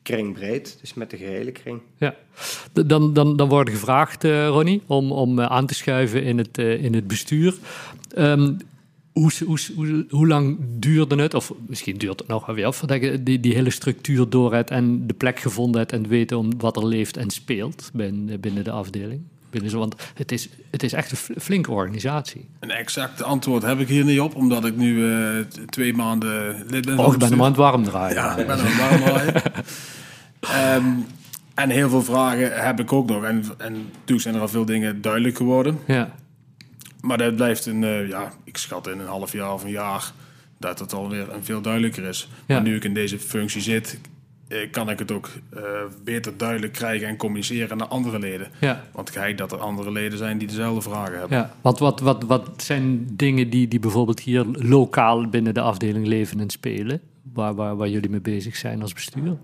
[0.04, 1.82] kringbreed, dus met de gehele kring.
[1.98, 2.16] Ja,
[2.86, 6.58] dan, dan, dan wordt gevraagd, eh, Ronnie, om, om eh, aan te schuiven in het,
[6.58, 7.56] eh, in het bestuur.
[8.16, 8.54] Ehm,
[9.12, 13.02] hoe, hoe, hoe, hoe lang duurde het, of misschien duurt het nog wel weer, voordat
[13.02, 16.50] je die, die hele structuur door hebt en de plek gevonden hebt en weet om
[16.58, 19.22] wat er leeft en speelt binnen, binnen de afdeling?
[19.54, 22.50] Binnen zo, want het is, het is echt een fl- flinke organisatie.
[22.60, 25.40] Een exact antwoord heb ik hier niet op, omdat ik nu eh,
[25.70, 26.98] twee maanden lid ben.
[27.00, 27.40] Oh, ik ben hem bestuur.
[27.40, 28.16] aan het warm draaien.
[28.16, 29.34] Ja, ik ben warm draaien.
[30.40, 30.86] Ehm,
[31.54, 33.24] en heel veel vragen heb ik ook nog.
[33.24, 35.80] En, en toen zijn er al veel dingen duidelijk geworden.
[35.88, 36.16] Ja,
[37.02, 40.12] Maar dat blijft een, eh, ja, ik schat in een half jaar of een jaar
[40.60, 42.30] dat het alweer een veel duidelijker is.
[42.46, 42.56] Ja.
[42.56, 44.00] Maar nu ik in deze functie zit,
[44.72, 45.62] kan ik het ook eh,
[46.04, 48.48] beter duidelijk krijgen en communiceren naar andere leden.
[48.60, 48.84] Ja.
[48.92, 51.38] Want kijk dat er andere leden zijn die dezelfde vragen hebben.
[51.38, 56.08] Ja, want wat, wat, wat zijn dingen die, die bijvoorbeeld hier lokaal binnen de afdeling
[56.08, 57.02] leven en spelen,
[57.34, 59.38] waar, waar, waar jullie mee bezig zijn als bestuur?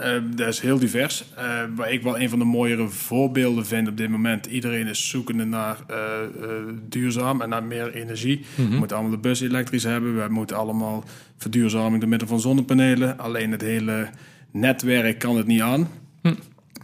[0.00, 1.24] Eh, dat is heel divers.
[1.36, 4.46] Eh, waar ik wel een van de mooiere voorbeelden vind op dit moment.
[4.46, 6.50] Iedereen is zoekende naar eh, eh,
[6.88, 8.44] duurzaam en naar meer energie.
[8.56, 10.22] We moeten allemaal de bus elektrisch hebben.
[10.22, 11.04] We moeten allemaal
[11.36, 13.18] verduurzaming door middel van zonnepanelen.
[13.18, 14.08] Alleen het hele
[14.50, 15.88] netwerk kan het niet aan.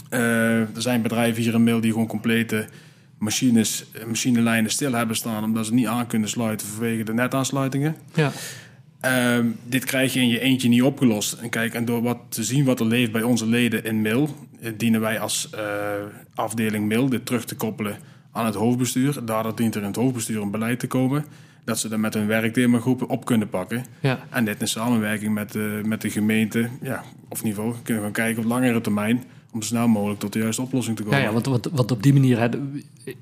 [0.08, 2.66] Eh, er zijn bedrijven hier in Mil die gewoon complete
[3.18, 5.44] machines, eh, machinelijnen stil hebben staan...
[5.44, 7.96] omdat ze niet aan kunnen sluiten vanwege de netaansluitingen.
[8.14, 8.32] Ja,
[9.00, 11.32] Ehm, dit krijg je in je eentje niet opgelost.
[11.32, 14.28] En kijk, en door wat te zien wat er leeft bij onze leden in MIL,
[14.60, 15.60] eh, dienen wij als eh,
[16.34, 17.98] afdeling MIL dit terug te koppelen
[18.32, 19.24] aan het hoofdbestuur.
[19.24, 21.24] Daardoor dient er in het hoofdbestuur een beleid te komen
[21.64, 23.84] dat ze er met hun werkthemagroepen op kunnen pakken.
[24.00, 28.08] ja, En dit in samenwerking met de, met de gemeente, ja, of geval kunnen we
[28.08, 29.24] gaan kijken op langere termijn
[29.56, 31.18] om zo snel mogelijk tot de juiste oplossing te komen.
[31.18, 32.48] ja, ja want, want, want op die manier hè,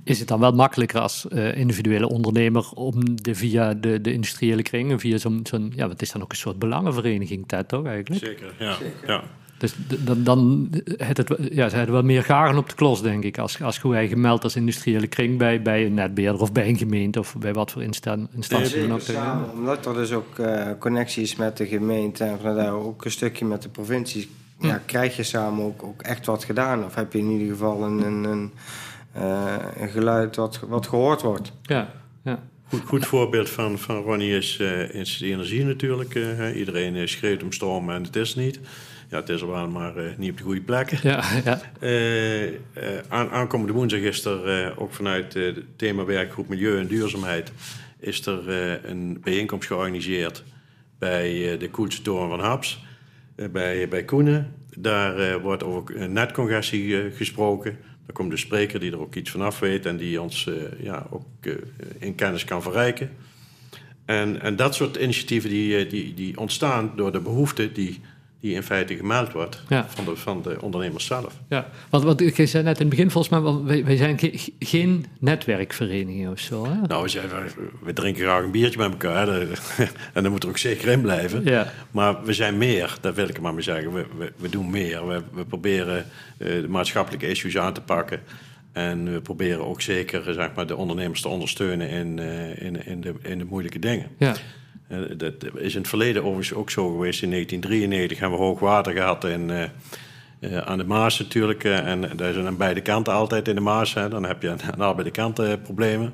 [0.04, 4.62] is het dan wel makkelijker als eh, individuele ondernemer om de, via de, de industriële
[4.62, 8.24] kringen, via zo'n, zo'n, ja, wat is dan ook een soort belangenvereniging, Ted, toch eigenlijk?
[8.24, 8.76] Zeker, ja.
[9.06, 9.24] ja.
[9.58, 13.24] Dus dan, dan het, het, ja, ze hadden wel meer garen op de klos, denk
[13.24, 13.38] ik.
[13.38, 17.18] Als, als je gemeld als industriële kring bij, bij een netbeheerder of bij een gemeente
[17.18, 19.00] of bij wat voor instan- instantie dan ook.
[19.00, 23.04] Samen, omdat er dus ook eh, connectie is met de gemeente en vanuit daar ook
[23.04, 24.28] een stukje met de provincie,
[24.66, 26.84] ja, krijg je samen ook, ook echt wat gedaan.
[26.84, 28.52] Of heb je in ieder geval een, een, een,
[29.12, 31.52] eh, een geluid wat, wat gehoord wordt.
[31.62, 31.92] Ja,
[32.24, 32.42] ja.
[32.68, 36.14] Goed, goed voorbeeld van, van Ronnie is, eh, is de energie natuurlijk.
[36.14, 36.52] eh, hè.
[36.52, 38.60] iedereen schreeuwt om storm en het is niet.
[39.10, 40.98] Ja, het is er wel, maar eh, niet op de goede plekken.
[41.02, 42.54] Ja, ja, Eh, eh,
[43.08, 47.52] aan, aankomende woensdag is er eh, ook vanuit eh, het thema werkgroep Milieu en Duurzaamheid...
[47.98, 50.44] is er eh, een bijeenkomst georganiseerd
[50.98, 52.84] bij eh, de Koelse Toren van Haps,
[53.34, 54.52] bij, bij Koenen.
[54.76, 57.78] Daar eh, wordt over eh, netcongestie eh, gesproken.
[58.06, 61.06] Daar komt de spreker die er ook iets vanaf weet en die ons eh, ja,
[61.10, 61.52] ook eh,
[61.98, 63.10] in kennis kan verrijken.
[64.04, 68.00] En, en dat soort initiatieven die, eh, die, die ontstaan door de behoefte die,
[68.44, 69.86] die in feite gemeld wordt Ja.
[69.88, 71.34] van, de, van de ondernemers zelf.
[71.48, 71.68] ja.
[71.90, 75.06] Want, want je zei net in het begin volgens mij, wij, wij zijn ge- geen
[75.20, 76.66] netwerkvereniging of zo.
[76.66, 76.80] Hè?
[76.86, 77.28] Nou, we, zijn,
[77.82, 79.26] we drinken graag een biertje met elkaar.
[79.28, 79.46] hè.
[80.14, 81.44] En daar moet er ook zeker in blijven.
[81.44, 81.72] Ja.
[81.90, 83.92] Maar we zijn meer, dat wil ik maar mee zeggen.
[83.92, 85.06] We, we, we doen meer.
[85.06, 86.06] We, we proberen
[86.38, 88.20] eh, de maatschappelijke issues aan te pakken.
[88.72, 93.00] En we proberen ook zeker zeg maar, de ondernemers te ondersteunen in, eh, in, in,
[93.00, 94.06] de, in de moeilijke dingen.
[94.18, 94.34] Ja, Eh,
[95.16, 97.22] dat is in het verleden overigens ook zo geweest.
[97.22, 99.62] In 1993 hebben we hoog water gehad in, eh,
[100.40, 101.64] eh, aan de Maas natuurlijk.
[101.64, 103.94] eh, en daar zijn aan beide kanten altijd in de Maas.
[103.94, 104.08] Hè.
[104.08, 106.12] Dan heb je aan, aan allebei de kanten eh, problemen.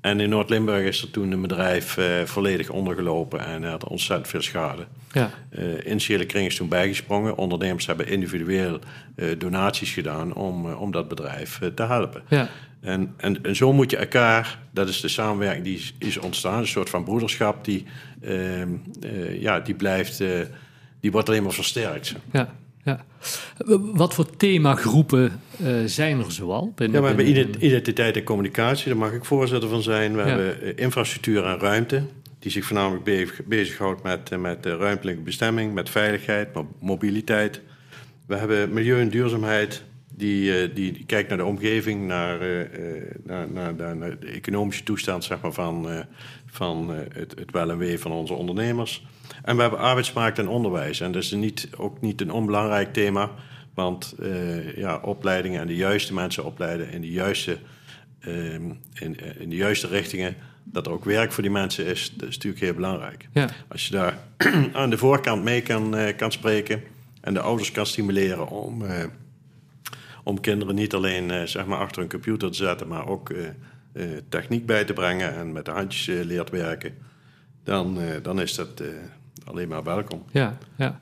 [0.00, 4.42] En in Noord-Limburg is er toen een bedrijf eh, volledig ondergelopen en had ontzettend veel
[4.42, 4.86] schade.
[5.12, 7.36] ja, Eh initiële kring is toen bijgesprongen.
[7.36, 8.78] Ondernemers hebben individueel
[9.16, 12.22] eh, donaties gedaan om, eh, om dat bedrijf eh, te helpen.
[12.28, 12.48] ja,
[12.84, 16.58] En, en, en zo moet je elkaar, dat is de samenwerking die is, is ontstaan,
[16.58, 17.84] een soort van broederschap die,
[18.22, 18.68] ehm,
[19.02, 20.28] eh, ja, die blijft, eh,
[21.00, 22.14] die wordt alleen maar versterkt.
[22.32, 22.54] ja.
[22.84, 23.04] ja.
[23.78, 26.72] Wat voor themagroepen eh, zijn er zoal?
[26.76, 30.12] Ja, we hebben identiteit en communicatie, daar mag ik voorzitter van zijn.
[30.16, 30.26] We Ja.
[30.26, 32.02] hebben infrastructuur en ruimte,
[32.38, 37.60] die zich voornamelijk be- bezighoudt met, met de ruimtelijke bestemming, met veiligheid, mo- mobiliteit.
[38.26, 39.82] We hebben milieu en duurzaamheid,
[40.16, 44.18] die, eh, die, die kijkt naar de omgeving, naar, eh, eh, naar, naar, naar- naar
[44.18, 46.04] de economische toestand zeg maar, van,
[46.46, 49.06] van het, het wel en wee van onze ondernemers.
[49.42, 51.00] En we hebben arbeidsmarkt en onderwijs.
[51.00, 53.30] En dat is niet, ook niet een onbelangrijk thema,
[53.74, 54.14] want
[54.76, 57.58] ja, opleidingen en de juiste mensen opleiden in de juiste,
[58.20, 62.28] ehm, in, in de juiste richtingen, dat er ook werk voor die mensen is, dat
[62.28, 63.28] is natuurlijk heel belangrijk.
[63.32, 64.18] Ja, Als je daar
[64.72, 66.82] aan de voorkant mee kan, kan spreken
[67.20, 68.82] en de ouders kan stimuleren om,
[70.24, 73.46] om kinderen niet alleen eh, zeg maar achter een computer te zetten, maar ook eh,
[73.94, 76.94] eh, techniek bij te brengen en met de handjes leert werken,
[77.64, 78.88] dan, eh, dan is dat eh,
[79.44, 80.22] alleen maar welkom.
[80.30, 80.98] ja, ja.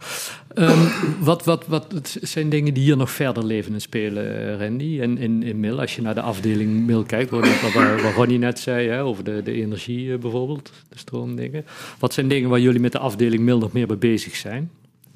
[0.55, 0.89] Ehm,
[1.21, 5.01] wat, wat, wat het zijn dingen die hier nog verder leven en spelen, Randy?
[5.01, 8.39] En in, in Mil, als je naar de afdeling Mil kijkt, wat, wat, wat Ronnie
[8.39, 11.65] net zei, hè, over de, de energie bijvoorbeeld, de stroomdingen.
[11.99, 14.71] Wat zijn dingen waar jullie met de afdeling Mil nog meer mee bezig zijn?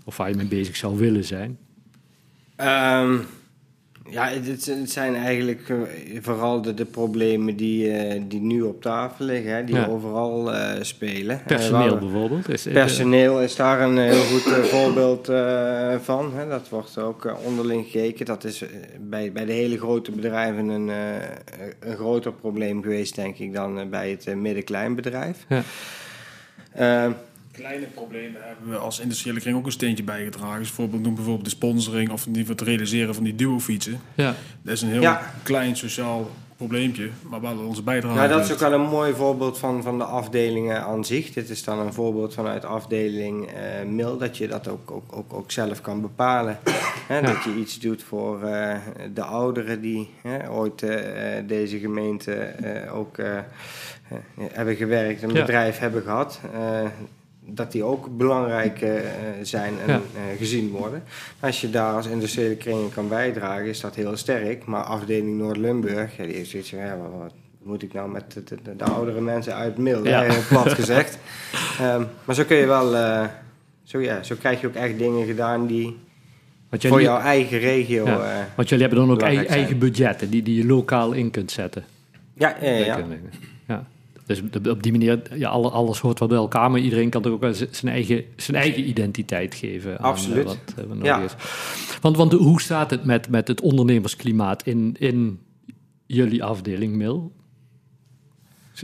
[0.04, 1.58] Of waar je mee bezig zou willen zijn?
[2.56, 3.16] Ehm,
[4.10, 5.76] ja, het, zijn eigenlijk eh,
[6.20, 9.86] vooral de, de problemen die, eh, die nu op tafel liggen, hè, die Ja.
[9.86, 11.42] overal eh, spelen.
[11.46, 12.48] Personeel bijvoorbeeld.
[12.48, 15.26] Is, Personeel is daar een heel goed voorbeeld
[16.04, 16.32] van.
[16.34, 16.48] Hè.
[16.48, 18.26] Dat wordt ook onderling gekeken.
[18.26, 18.64] Dat is
[19.00, 20.88] bij, bij de hele grote bedrijven een,
[21.80, 25.46] een groter probleem geweest, denk ik, dan bij het eh, midden-kleinbedrijf.
[25.48, 27.14] Ja.
[27.56, 30.58] Kleine problemen hebben we als industriële kring ook een steentje bijgedragen.
[30.58, 34.00] Dus bijvoorbeeld, noem bijvoorbeeld de sponsoring of in ieder geval het realiseren van die duo-fietsen.
[34.14, 34.34] Ja.
[34.62, 35.32] Dat is een heel Ja.
[35.42, 38.14] klein sociaal probleempje, maar wel onze bijdrage.
[38.16, 41.32] Nou, dat is ook wel een mooi voorbeeld van, van de afdelingen aan zich.
[41.32, 45.32] Dit is dan een voorbeeld vanuit afdeling eh MIL, dat je dat ook, ook, ook,
[45.32, 46.58] ook zelf kan bepalen.
[47.08, 48.76] Hè, Dat je iets doet voor eh,
[49.14, 50.98] de ouderen die hè, ooit eh,
[51.46, 53.16] deze gemeente eh, ook
[54.38, 55.40] hebben gewerkt, een Ja.
[55.40, 56.40] bedrijf hebben gehad.
[57.48, 58.90] Dat die ook belangrijk eh,
[59.42, 59.94] zijn en Ja.
[60.14, 61.02] eh, gezien worden.
[61.40, 64.64] Als je daar als industriële kring kan bijdragen, is dat heel sterk.
[64.64, 67.32] Maar afdeling Noord-Limburg, ja, die heeft zoiets van, ja, wat, wat
[67.62, 70.26] moet ik nou met de, de, de oudere mensen uit Mil, Ja.
[70.48, 71.18] plat gezegd.
[71.80, 73.24] Ehm, maar zo kun je wel, eh,
[73.82, 75.96] zo, ja, zo krijg je ook echt dingen gedaan die
[76.70, 78.04] voor jouw eigen regio...
[78.54, 81.84] Want jullie hebben dan ook eigen, budgetten die, die je lokaal in kunt zetten.
[82.34, 82.98] ja, ja, ja.
[84.26, 87.30] Dus op- die manier, ja, alle- alles hoort wel bij elkaar, maar iedereen kan er
[87.32, 89.98] ook zijn eigen, zijn eigen identiteit geven.
[89.98, 90.38] Aan, Absoluut.
[90.38, 91.22] eh, wat, eh, nodig Ja.
[91.24, 91.34] is.
[92.00, 95.40] Want, want hoe staat het met, met het ondernemersklimaat in, in
[96.06, 97.32] jullie afdeling Mil?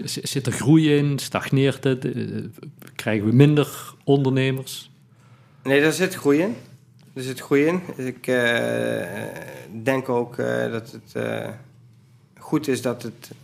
[0.05, 1.18] Zit er groei in?
[1.18, 2.05] Stagneert het?
[2.05, 2.22] Eh,
[2.94, 4.90] Krijgen we minder ondernemers?
[5.62, 6.55] Nee, daar zit groei in.
[7.14, 7.81] Er zit groei in.
[7.96, 9.22] Ik eh,
[9.83, 11.48] denk ook eh, dat het eh,
[12.38, 13.37] goed is dat het eh,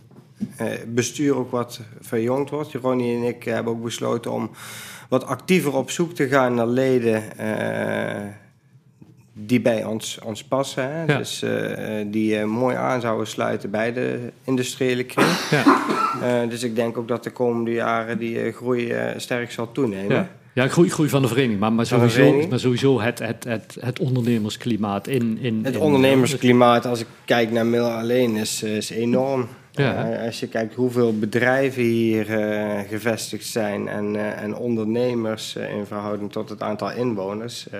[0.87, 2.73] bestuur ook wat verjongd wordt.
[2.73, 4.49] Ronnie en ik hebben ook besloten om
[5.09, 8.25] wat actiever op zoek te gaan naar leden eh,
[9.33, 10.91] die bij ons, ons passen.
[10.91, 11.03] Hè?
[11.05, 11.17] Ja.
[11.17, 15.27] Dus eh, die eh, mooi aan zouden sluiten bij de industriële kring.
[15.49, 15.87] Ja,
[16.23, 19.71] Eh, dus ik denk ook dat de komende jaren die eh, groei eh, sterk zal
[19.71, 20.15] toenemen.
[20.15, 20.29] ja.
[20.53, 22.49] ja groei, groei van de vereniging, maar, maar, sowieso, vereniging.
[22.49, 25.37] maar sowieso het, het, het, het ondernemersklimaat in...
[25.41, 29.47] in Het in- ondernemersklimaat, als ik kijk naar Mil alleen, is, eh, is enorm.
[29.83, 30.11] Ja.
[30.11, 35.85] Eh, als je kijkt hoeveel bedrijven hier eh, gevestigd zijn en, eh, en ondernemers in
[35.85, 37.79] verhouding tot het aantal inwoners, eh,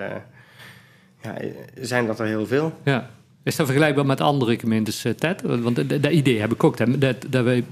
[1.24, 1.36] ja,
[1.82, 2.74] zijn dat er heel veel.
[2.84, 3.10] Ja.
[3.44, 5.42] Is dat vergelijkbaar met andere gemeentes, Ted?
[5.42, 7.64] Want dat, idee heb ik ook, hè, dat, dat wij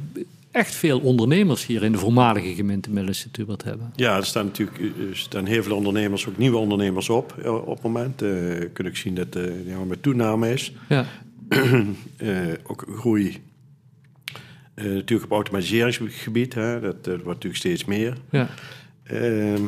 [0.51, 3.29] echt veel ondernemers hier in de voormalige gemeente Middellandse
[3.63, 3.91] hebben.
[3.95, 7.81] Ja, er staan natuurlijk er staan heel veel ondernemers, ook nieuwe ondernemers op op het
[7.81, 8.21] moment.
[8.21, 8.29] Eh
[8.73, 10.73] kun ik zien dat er ja, met toename is.
[10.89, 11.05] Ja,
[12.17, 13.41] Eh, ook groei.
[14.77, 18.13] Eh, natuurlijk op automatiseringsgebied, hè, dat, dat wordt natuurlijk steeds meer.
[18.29, 18.49] ja,
[19.03, 19.63] Ehm,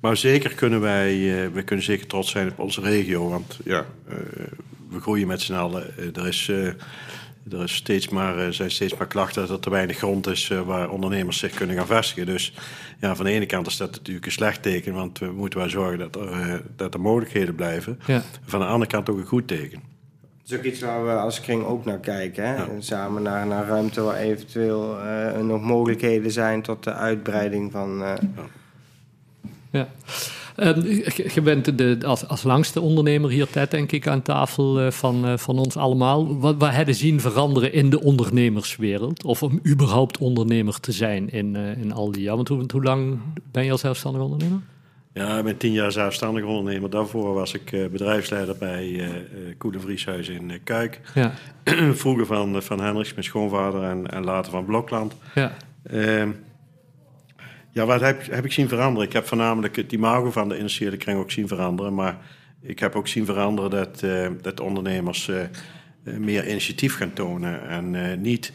[0.00, 3.86] maar zeker kunnen wij, eh, we kunnen zeker trots zijn op onze regio, want ja,
[4.08, 4.16] eh,
[4.90, 6.14] we groeien met z'n allen.
[6.14, 10.26] Er is, er is steeds maar, zijn steeds maar klachten dat er te weinig grond
[10.26, 12.26] is waar ondernemers zich kunnen gaan vestigen.
[12.26, 12.52] Dus
[13.00, 15.68] ja, van de ene kant is dat natuurlijk een slecht teken, want we moeten wel
[15.68, 18.00] zorgen dat er, dat er mogelijkheden blijven.
[18.06, 18.22] ja.
[18.44, 19.91] Van de andere kant ook een goed teken.
[20.42, 22.44] Dat is ook iets waar we als kring ook naar kijken.
[22.44, 22.54] Hè?
[22.54, 22.68] Ja.
[22.78, 28.02] Samen naar, naar ruimte waar eventueel eh, nog mogelijkheden zijn tot de uitbreiding van...
[28.02, 28.14] eh,
[29.70, 29.88] ja.
[30.56, 34.80] Ehm, je je bent de, als, als langste ondernemer hier, Ted, denk ik, aan tafel
[34.80, 36.38] eh, van, eh, van ons allemaal.
[36.38, 39.24] Wat, wat hebben zien veranderen in de ondernemerswereld?
[39.24, 42.36] Of om überhaupt ondernemer te zijn in, eh, in al die jaar?
[42.36, 43.18] Want hoe, hoe lang
[43.52, 44.60] ben je als zelfstandig ondernemer?
[45.14, 46.90] Ja, ik ben tien jaar zelfstandig ondernemer.
[46.90, 49.08] Daarvoor was ik eh, bedrijfsleider bij eh,
[49.58, 51.00] Koele Vrieshuis in Kuik.
[51.14, 51.32] Ja,
[52.02, 55.16] Vroeger van, van Hendricks, mijn schoonvader, en, en later van Blokland.
[55.34, 56.30] ja, Ehm,
[57.70, 59.08] ja, wat heb, heb ik zien veranderen?
[59.08, 61.94] Ik heb voornamelijk het imago van de industriële kring ook zien veranderen.
[61.94, 62.16] Maar
[62.60, 64.04] ik heb ook zien veranderen dat,
[64.42, 65.30] dat ondernemers
[66.02, 67.68] meer initiatief gaan tonen.
[67.68, 68.52] En niet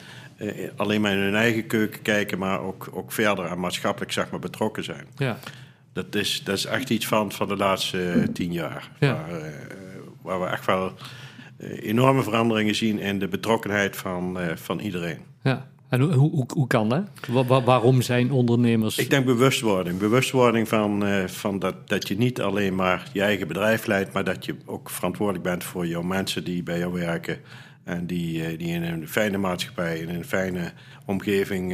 [0.76, 4.40] alleen maar in hun eigen keuken kijken, maar ook, ook verder en maatschappelijk zeg maar,
[4.40, 5.06] betrokken zijn.
[5.16, 5.38] ja.
[6.04, 8.92] Dat is, dat is echt iets van, van de laatste eh, tien jaar.
[9.00, 9.14] Ja.
[9.14, 9.52] Waar, eh,
[10.22, 10.94] waar we echt wel
[11.58, 15.18] eh, enorme veranderingen zien in de betrokkenheid van, van iedereen.
[15.44, 15.68] ja.
[15.90, 17.04] En hoe, hoe, hoe kan dat?
[17.28, 18.98] Wa- wa- waarom zijn ondernemers...
[18.98, 19.98] Ik denk bewustwording.
[20.00, 24.46] Bewustwording van, van dat, dat je niet alleen maar je eigen bedrijf leidt, maar dat
[24.46, 27.38] je ook verantwoordelijk bent voor jouw mensen die bij jou werken.
[27.84, 30.72] En die, die in een fijne maatschappij, in een fijne
[31.06, 31.72] omgeving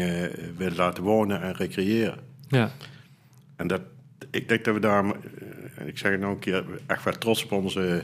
[0.58, 2.18] willen laten wonen en recreëren.
[2.48, 2.72] Ja,
[3.56, 3.82] En dat,
[4.34, 5.12] ik denk dat we daar, eh,
[5.76, 8.04] en ik zeg het nog een keer, echt wel trots op onze,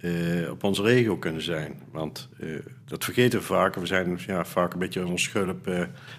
[0.00, 1.80] eh, op onze regio kunnen zijn.
[1.90, 2.48] Want eh,
[2.84, 3.74] dat vergeten we vaak.
[3.74, 5.70] We zijn ja, vaak een beetje in ons schulp,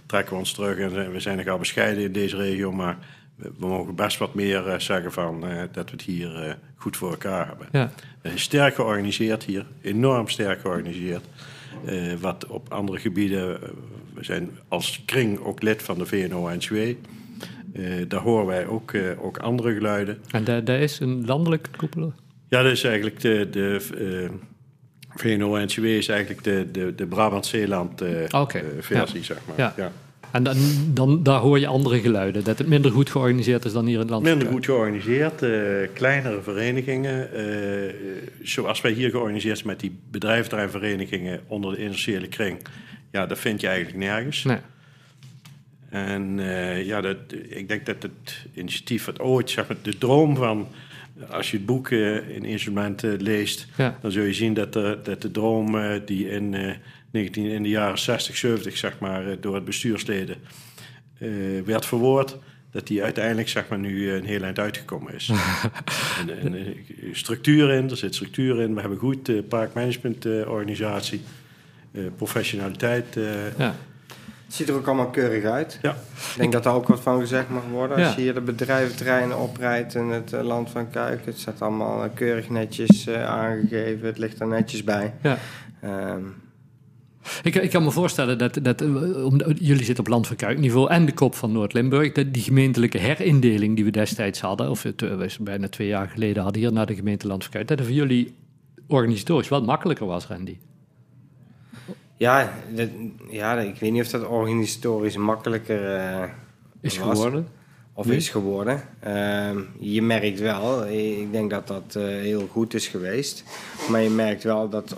[0.05, 2.71] trekken we ons terug en we zijn nogal bescheiden in deze regio.
[2.71, 2.97] Maar
[3.35, 5.39] we, we mogen best wat meer zeggen van
[5.71, 7.67] dat we het hier goed voor elkaar hebben.
[7.71, 7.91] ja,
[8.35, 11.25] sterk georganiseerd hier, enorm sterk georganiseerd.
[12.19, 13.59] Wat op andere gebieden,
[14.13, 16.75] we zijn als kring ook lid van de VNO-NCW.
[17.73, 20.17] Eh daar horen wij ook, eh, ook andere geluiden.
[20.31, 22.13] en daar daar is een landelijke koepel.
[22.49, 24.29] Ja, dat is eigenlijk de, de eh,
[25.19, 29.57] VNO-NCW is eigenlijk de, de, de Brabant-Zeeland eh, Oké, eh, versie, zeg maar.
[29.57, 29.73] Ja.
[29.77, 29.91] Ja.
[30.31, 30.57] En dan,
[30.93, 32.43] dan, daar hoor je andere geluiden.
[32.43, 34.23] Dat het minder goed georganiseerd is dan hier in het land.
[34.23, 37.29] Minder goed georganiseerd, uh, kleinere verenigingen.
[37.35, 37.93] Uh,
[38.41, 42.59] zoals wij hier georganiseerd zijn met die bedrijventerreinverenigingen onder de industriële kring.
[43.11, 44.43] Ja, dat vind je eigenlijk nergens.
[44.43, 44.57] Nee.
[45.89, 50.35] En uh, ja, dat, ik denk dat het initiatief wat ooit, zeg maar, de droom
[50.35, 50.67] van
[51.29, 53.97] als je het boek uh, in instrumenten leest, ja.
[54.01, 56.73] dan zul je zien dat de, dat de droom uh, die in, uh,
[57.11, 60.37] 19, in de jaren 60, 70 zeg maar, door het bestuursleden
[61.65, 62.37] werd verwoord,
[62.71, 65.31] dat die uiteindelijk zeg maar, nu een heel eind uitgekomen is.
[66.19, 66.75] en, en,
[67.11, 68.73] structuur in, er zit structuur in.
[68.73, 71.21] We hebben goed uh, parkmanagementorganisatie,
[72.15, 73.17] professionaliteit.
[73.57, 73.75] Ja.
[74.47, 75.79] Het ziet er ook allemaal keurig uit.
[75.81, 75.91] Ja.
[75.91, 77.97] Ik denk dat er ook wat van gezegd mag worden.
[77.97, 81.25] Als je hier de bedrijventerreinen oprijdt in het uh, land van Kuik.
[81.25, 84.07] Het staat allemaal uh, keurig netjes uh, aangegeven.
[84.07, 85.13] Het ligt er netjes bij.
[85.21, 85.37] Ja.
[85.83, 86.35] Um,
[87.43, 88.79] ik, ik, kan me voorstellen dat, dat
[89.59, 93.75] jullie zitten op land van Kuikniveau en de kop van Noord-Limburg, dat die gemeentelijke herindeling
[93.75, 95.03] die we destijds hadden, of het,
[95.39, 98.35] bijna twee jaar geleden hadden hier naar de gemeente Land van Kuik, dat voor jullie
[98.87, 100.57] organisatorisch wat makkelijker was, Randy.
[102.17, 102.89] Ja, dat,
[103.29, 106.23] ja, ik weet niet of dat organisatorisch makkelijker uh,
[106.81, 107.47] is geworden.
[107.93, 108.81] Of is geworden.
[109.07, 109.49] Uh,
[109.79, 113.43] je merkt wel, ik denk dat dat uh, heel goed is geweest.
[113.89, 114.95] Maar je merkt wel dat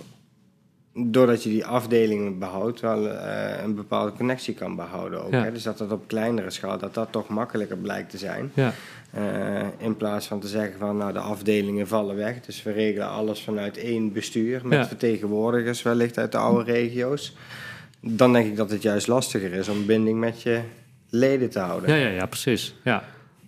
[0.93, 5.31] doordat je die afdelingen behoudt, wel uh, een bepaalde connectie kan behouden ook.
[5.31, 5.51] Hè?
[5.51, 8.51] Dus dat dat op kleinere schaal, dat dat toch makkelijker blijkt te zijn.
[8.53, 8.73] Ja.
[9.17, 12.41] Uh, in plaats van te zeggen van nou de afdelingen vallen weg.
[12.41, 17.35] Dus we regelen alles vanuit één bestuur met vertegenwoordigers wellicht uit de oude regio's.
[18.01, 20.61] Dan denk ik dat het juist lastiger is om binding met je
[21.09, 21.89] leden te houden.
[21.89, 22.75] Ja, ja, ja precies.
[22.83, 23.03] Ja.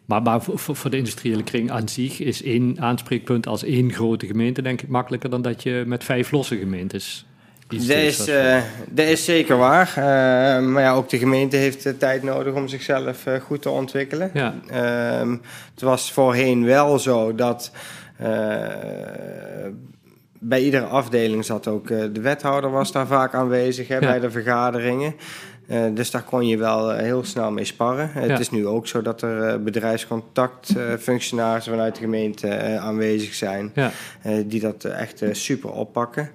[0.05, 4.25] Maar, maar voor, voor de industriële kring aan zich is één aanspreekpunt als één grote
[4.25, 7.25] gemeente denk ik makkelijker dan dat je met vijf losse gemeentes
[7.77, 8.57] dat is, uh,
[8.89, 9.93] dat is zeker waar.
[9.97, 10.03] Uh,
[10.69, 14.31] maar ja, ook de gemeente heeft tijd nodig om zichzelf goed te ontwikkelen.
[14.33, 14.55] Ja.
[14.69, 15.31] Ehm,
[15.73, 17.71] het was voorheen wel zo dat
[20.39, 25.15] bij iedere afdeling zat ook de wethouder was daar vaak aanwezig hè, bij de vergaderingen.
[25.93, 28.09] dus daar kon je wel heel snel mee sparren.
[28.13, 33.91] Het is nu ook zo dat er bedrijfscontactfunctionarissen vanuit de gemeente aanwezig zijn, ja.
[34.45, 36.29] die dat echt super oppakken.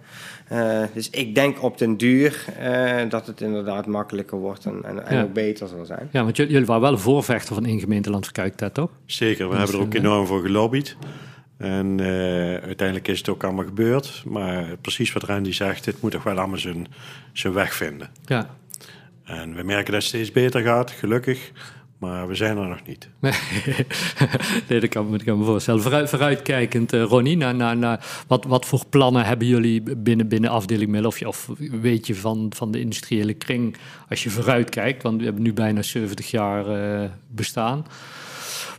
[0.53, 5.07] Uh, dus ik denk op den duur uh, dat het inderdaad makkelijker wordt en, en,
[5.07, 6.09] en ook beter zal zijn.
[6.13, 8.91] Ja, want jullie waren wel voorvechter van één gemeenteland dat toch?
[9.07, 10.97] Zeker, we dus, hebben er ook uh, enorm voor gelobbyd.
[11.59, 12.01] En
[12.63, 14.23] uiteindelijk is het ook allemaal gebeurd.
[14.27, 16.87] Maar precies wat Randy zegt, dit moet toch wel allemaal zijn,
[17.33, 18.11] zijn weg vinden.
[18.25, 18.51] Ja.
[19.25, 21.53] En we merken dat het steeds beter gaat, gelukkig.
[21.99, 23.09] Maar we zijn er nog niet.
[24.69, 25.83] nee, dat kan, dat kan me voorstellen.
[25.83, 30.51] Vooruit, vooruitkijkend, uh, Ronnie, naar, naar, naar, wat, wat voor plannen hebben jullie binnen, binnen
[30.51, 31.11] afdeling Middel?
[31.11, 33.77] Of, of weet je van, van de industriële kring
[34.09, 35.03] als je vooruitkijkt?
[35.03, 37.87] Want we hebben nu bijna 70 jaar uh, bestaan.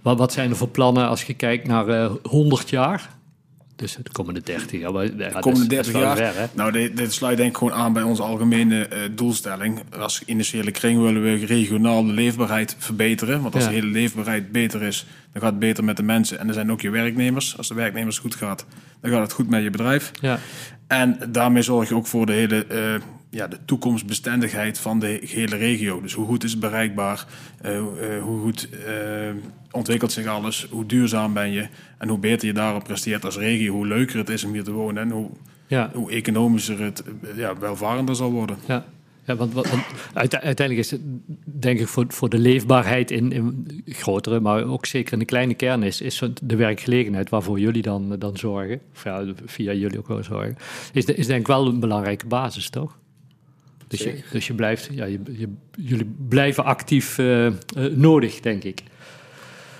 [0.02, 3.17] Wat, wat zijn er voor plannen als je kijkt naar uh, eh, 100 jaar?
[3.78, 4.94] Dus de komende 30 jaar.
[4.94, 6.50] de komende 30 jaar.
[6.54, 9.82] nou, dit, dit, sluit denk ik gewoon aan bij onze algemene uh, doelstelling.
[10.00, 13.42] Als industriële kring willen we regionaal de leefbaarheid verbeteren.
[13.42, 16.40] Want als de hele leefbaarheid beter is, dan gaat het beter met de mensen.
[16.40, 17.58] En er zijn ook je werknemers.
[17.58, 18.66] Als de werknemers goed gaat,
[19.02, 20.12] dan gaat het goed met je bedrijf.
[20.22, 20.40] Ja.
[20.88, 25.56] En daarmee zorg je ook voor de hele uh, ja, de toekomstbestendigheid van de hele
[25.56, 26.02] regio.
[26.02, 27.26] Dus hoe goed is het bereikbaar?
[27.66, 27.82] Uh,
[28.22, 28.70] hoe goed
[29.72, 30.68] ontwikkelt zich alles?
[30.70, 31.68] Hoe duurzaam ben je?
[31.98, 34.72] En hoe beter je daarop presteert als regio, hoe leuker het is om hier te
[34.72, 35.30] wonen en hoe,
[35.68, 35.92] ja.
[35.94, 37.04] hoe economischer het
[37.36, 38.58] ja, welvarender zal worden.
[38.68, 38.86] Ja.
[39.28, 39.68] Ja, want, want,
[40.14, 41.02] uiteindelijk is het,
[41.44, 45.54] denk ik, voor, voor de leefbaarheid in, in grotere, maar ook zeker in de kleine
[45.54, 50.08] kern, is, is de werkgelegenheid waarvoor jullie dan, dan zorgen, of ja, via jullie ook
[50.08, 50.56] wel zorgen,
[50.94, 52.98] is, is denk ik wel een belangrijke basis, toch?
[53.88, 57.54] Dus je, dus je blijft, ja, je, je, jullie blijven actief uh, uh,
[57.92, 58.84] nodig, denk ik.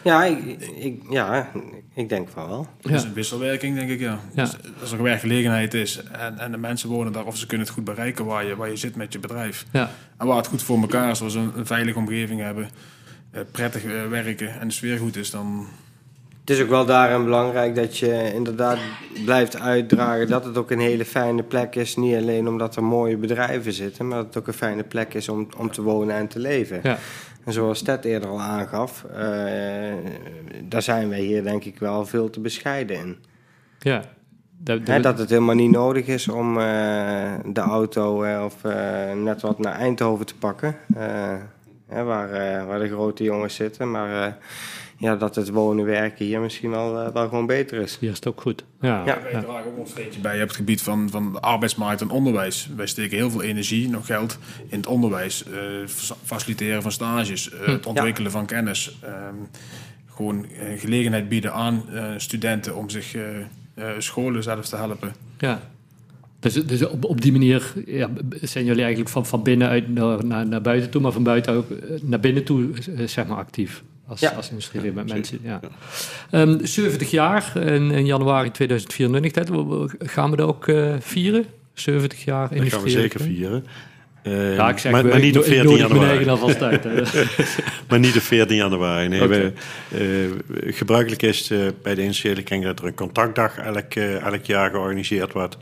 [0.04, 1.52] Ja, ik, ik, ja,
[1.96, 2.68] ik denk van wel.
[2.82, 4.20] Het is een wisselwerking, denk ik, ja.
[4.34, 7.26] Dus als er werkgelegenheid is en, en de mensen wonen daar...
[7.26, 9.66] of ze kunnen het goed bereiken waar je, waar je zit met je bedrijf.
[9.72, 9.92] Ja.
[10.18, 12.70] En waar het goed voor elkaar is, als we een, een veilige omgeving hebben...
[13.32, 15.68] Uh, prettig uh, werken en de sfeer goed is, dan...
[16.48, 18.78] Het is ook wel daarin belangrijk dat je inderdaad
[19.26, 20.28] blijft uitdragen...
[20.28, 21.96] dat het ook een hele fijne plek is.
[21.96, 24.08] Niet alleen omdat er mooie bedrijven zitten...
[24.08, 26.80] maar dat het ook een fijne plek is om, om te wonen en te leven.
[26.84, 26.98] Ja.
[27.44, 29.18] En zoals Ted eerder al aangaf, uh,
[30.64, 33.18] daar zijn wij hier denk ik wel veel te bescheiden in.
[33.80, 34.02] Ja.
[34.58, 35.04] Dat, dat...
[35.04, 36.64] dat het helemaal niet nodig is om uh,
[37.46, 38.56] de auto uh, of
[39.16, 40.76] net wat naar Eindhoven te pakken,
[41.88, 42.30] waar,
[42.68, 43.92] waar de grote jongens zitten.
[43.92, 44.38] Maar
[44.98, 47.98] ja, dat het wonen werken hier misschien wel, eh, wel gewoon beter is.
[48.00, 48.64] Hier is het ook goed.
[48.82, 49.20] Ja, Ja.
[49.32, 52.70] Wij dragen ook ons steentje bij op het gebied van, van de arbeidsmarkt en onderwijs.
[52.76, 54.38] Wij steken heel veel energie, nog geld,
[54.70, 55.44] in het onderwijs.
[55.44, 55.52] eh,
[55.88, 58.98] fa- faciliteren van stages, eh, het ontwikkelen van kennis.
[59.02, 59.36] ehm,
[60.16, 60.46] gewoon
[60.78, 63.24] gelegenheid bieden aan eh, studenten om zich eh,
[63.74, 65.14] eh, scholen zelf te helpen.
[65.40, 65.62] Ja.
[66.40, 68.10] Dus, dus op, op die manier ja,
[68.42, 71.66] zijn jullie eigenlijk van, van binnenuit naar, naar, naar buiten toe, maar van buiten ook
[72.02, 72.70] naar binnen toe
[73.06, 73.84] zeg maar actief.
[74.08, 74.30] Als, Ja.
[74.30, 75.40] als industrie met mensen.
[75.44, 75.60] Ja.
[76.32, 79.32] Ehm, 70 jaar in, in januari 2024.
[79.32, 81.46] Dat, we- we- gaan we dat ook eh, vieren?
[81.74, 83.66] 70 jaar Dat gaan we zeker vieren.
[84.24, 86.88] Eh, Ja, ik zeg, maar, we- maar niet op ik 14 nodig mijn januari.
[86.88, 87.04] hè.
[87.90, 89.08] Maar niet op 14 januari.
[89.08, 89.54] Nee, we,
[89.92, 94.70] eh, gebruikelijk is eh, bij de industriële kring dat er een contactdag elk, elk jaar
[94.70, 95.58] georganiseerd wordt.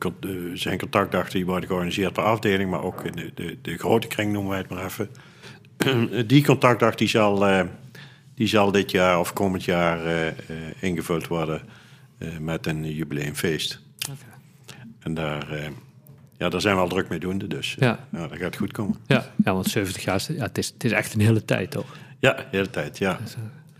[0.00, 0.10] Er
[0.54, 4.32] zijn contactdagen die worden georganiseerd per afdeling, maar ook in de, de, de grote kring
[4.32, 5.08] noemen wij het maar even.
[6.26, 7.60] Die contactdag die zal, eh,
[8.34, 10.34] die zal dit jaar of komend jaar eh, eh,
[10.80, 11.62] ingevuld worden
[12.18, 13.80] eh, met een jubileumfeest.
[15.00, 15.68] En daar, eh,
[16.38, 18.06] ja, daar zijn we al druk mee doende, dus eh, Ja.
[18.12, 18.96] ja, dat gaat goed komen.
[19.06, 21.96] ja, ja, want 70 jaar, ja, het, is, het is echt een hele tijd, toch?
[22.18, 23.18] Ja, de hele tijd, ja.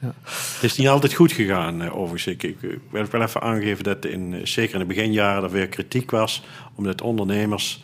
[0.00, 0.14] ja.
[0.24, 2.26] Het is niet altijd goed gegaan, eh, overigens.
[2.26, 5.50] Ik, ik, ik wil wel even aangeven dat in, eh, zeker in de beginjaren er
[5.50, 6.42] weer kritiek was,
[6.74, 7.82] omdat ondernemers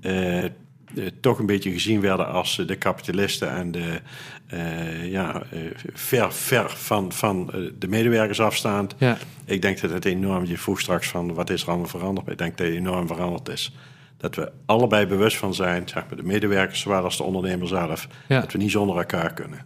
[0.00, 0.50] eh, eh,
[1.20, 4.00] toch een beetje gezien werden als eh, de kapitalisten en de,
[4.46, 5.60] eh, ja, eh,
[5.92, 8.94] ver, ver van, van eh, de medewerkers afstaand.
[8.98, 9.16] Ja.
[9.44, 12.28] Ik denk dat het enorm, je vroeg straks van wat is er allemaal veranderd.
[12.28, 13.74] Ik denk dat het enorm veranderd is.
[14.16, 18.08] Dat we allebei bewust van zijn, zeg maar, de medewerkers zowel als de ondernemer zelf,
[18.28, 18.40] Ja.
[18.40, 19.58] dat we niet zonder elkaar kunnen.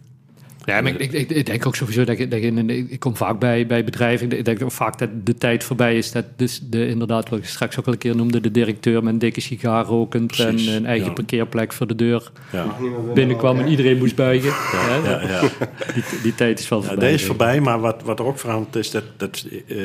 [0.65, 3.15] Ja, maar ik, ik, ik- ik denk ook sowieso dat je, dat een- ik kom
[3.15, 4.31] vaak bij, bij bedrijven.
[4.37, 6.11] Ik denk ook vaak dat de tijd voorbij is.
[6.11, 9.13] Dat dus de, inderdaad, wat ik straks ook al een keer noemde, de directeur met
[9.13, 11.13] een dikke sigaar rokend Precies, en een eigen ja.
[11.13, 12.75] parkeerplek voor de deur Ja.
[13.13, 14.49] binnenkwam en iedereen moest buigen.
[14.49, 15.41] Ja, Ja, ja.
[15.93, 17.09] Die, die tijd is wel Ja, voorbij.
[17.11, 19.77] dat is voorbij, maar wat, wat er ook veranderd is, dat, dat eh,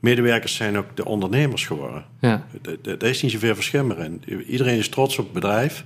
[0.00, 2.04] medewerkers zijn ook de ondernemers geworden.
[2.20, 2.46] Ja,
[2.84, 4.22] Er is niet zoveel verschil meer in.
[4.48, 5.84] Iedereen is trots op het bedrijf.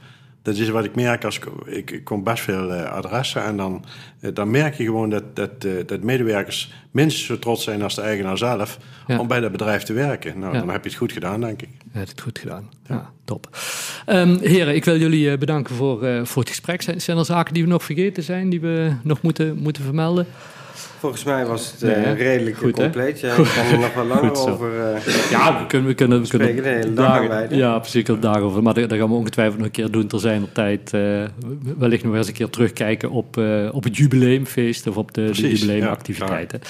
[0.49, 3.85] Dat is wat ik merk als ik, ik, kom best veel eh, adressen en dan,
[4.21, 7.95] eh, dan merk je gewoon dat, dat, eh, dat medewerkers minstens zo trots zijn als
[7.95, 9.19] de eigenaar zelf Ja.
[9.19, 10.39] om bij dat bedrijf te werken.
[10.39, 10.59] Nou, Ja.
[10.59, 11.69] dan heb je het goed gedaan, denk ik.
[11.93, 12.71] je hebt het goed gedaan.
[12.87, 13.59] Ja, top.
[14.07, 16.83] Ehm, heren, ik wil jullie bedanken voor, voor het gesprek.
[16.83, 20.27] Zijn, zijn er zaken die we nog vergeten zijn, die we nog moeten, moeten vermelden?
[20.99, 23.21] Volgens mij was het Nee, eh, redelijk Goed, compleet.
[23.21, 24.49] Ja, ik kan er nog wel langer zo.
[24.49, 24.81] over...
[24.95, 27.57] eh, Ja, we kunnen, we kunnen, we kunnen de hele dag dagen-?
[27.57, 28.63] Ja, precies, ik daarover.
[28.63, 30.93] Maar dat, dat gaan we ongetwijfeld nog een keer doen ter zijn tijd.
[30.95, 31.23] eh,
[31.79, 33.37] wellicht nog eens een keer terugkijken op,
[33.73, 36.61] op het jubileumfeest of op de, jubileumactiviteiten.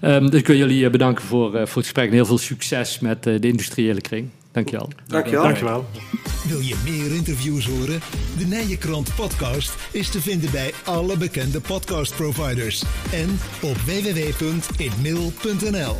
[0.00, 3.22] Ehm, dus ik wil jullie bedanken voor, voor het gesprek en heel veel succes met
[3.22, 4.28] de industriële kring.
[4.52, 4.88] Dankjewel.
[5.06, 5.42] Dankjewel.
[5.42, 5.86] Dankjewel.
[6.48, 8.00] Wil je meer interviews horen?
[8.38, 12.82] De Nijenkrant podcast is te vinden bij alle bekende podcastproviders
[13.12, 15.96] en op www.inmail.nl.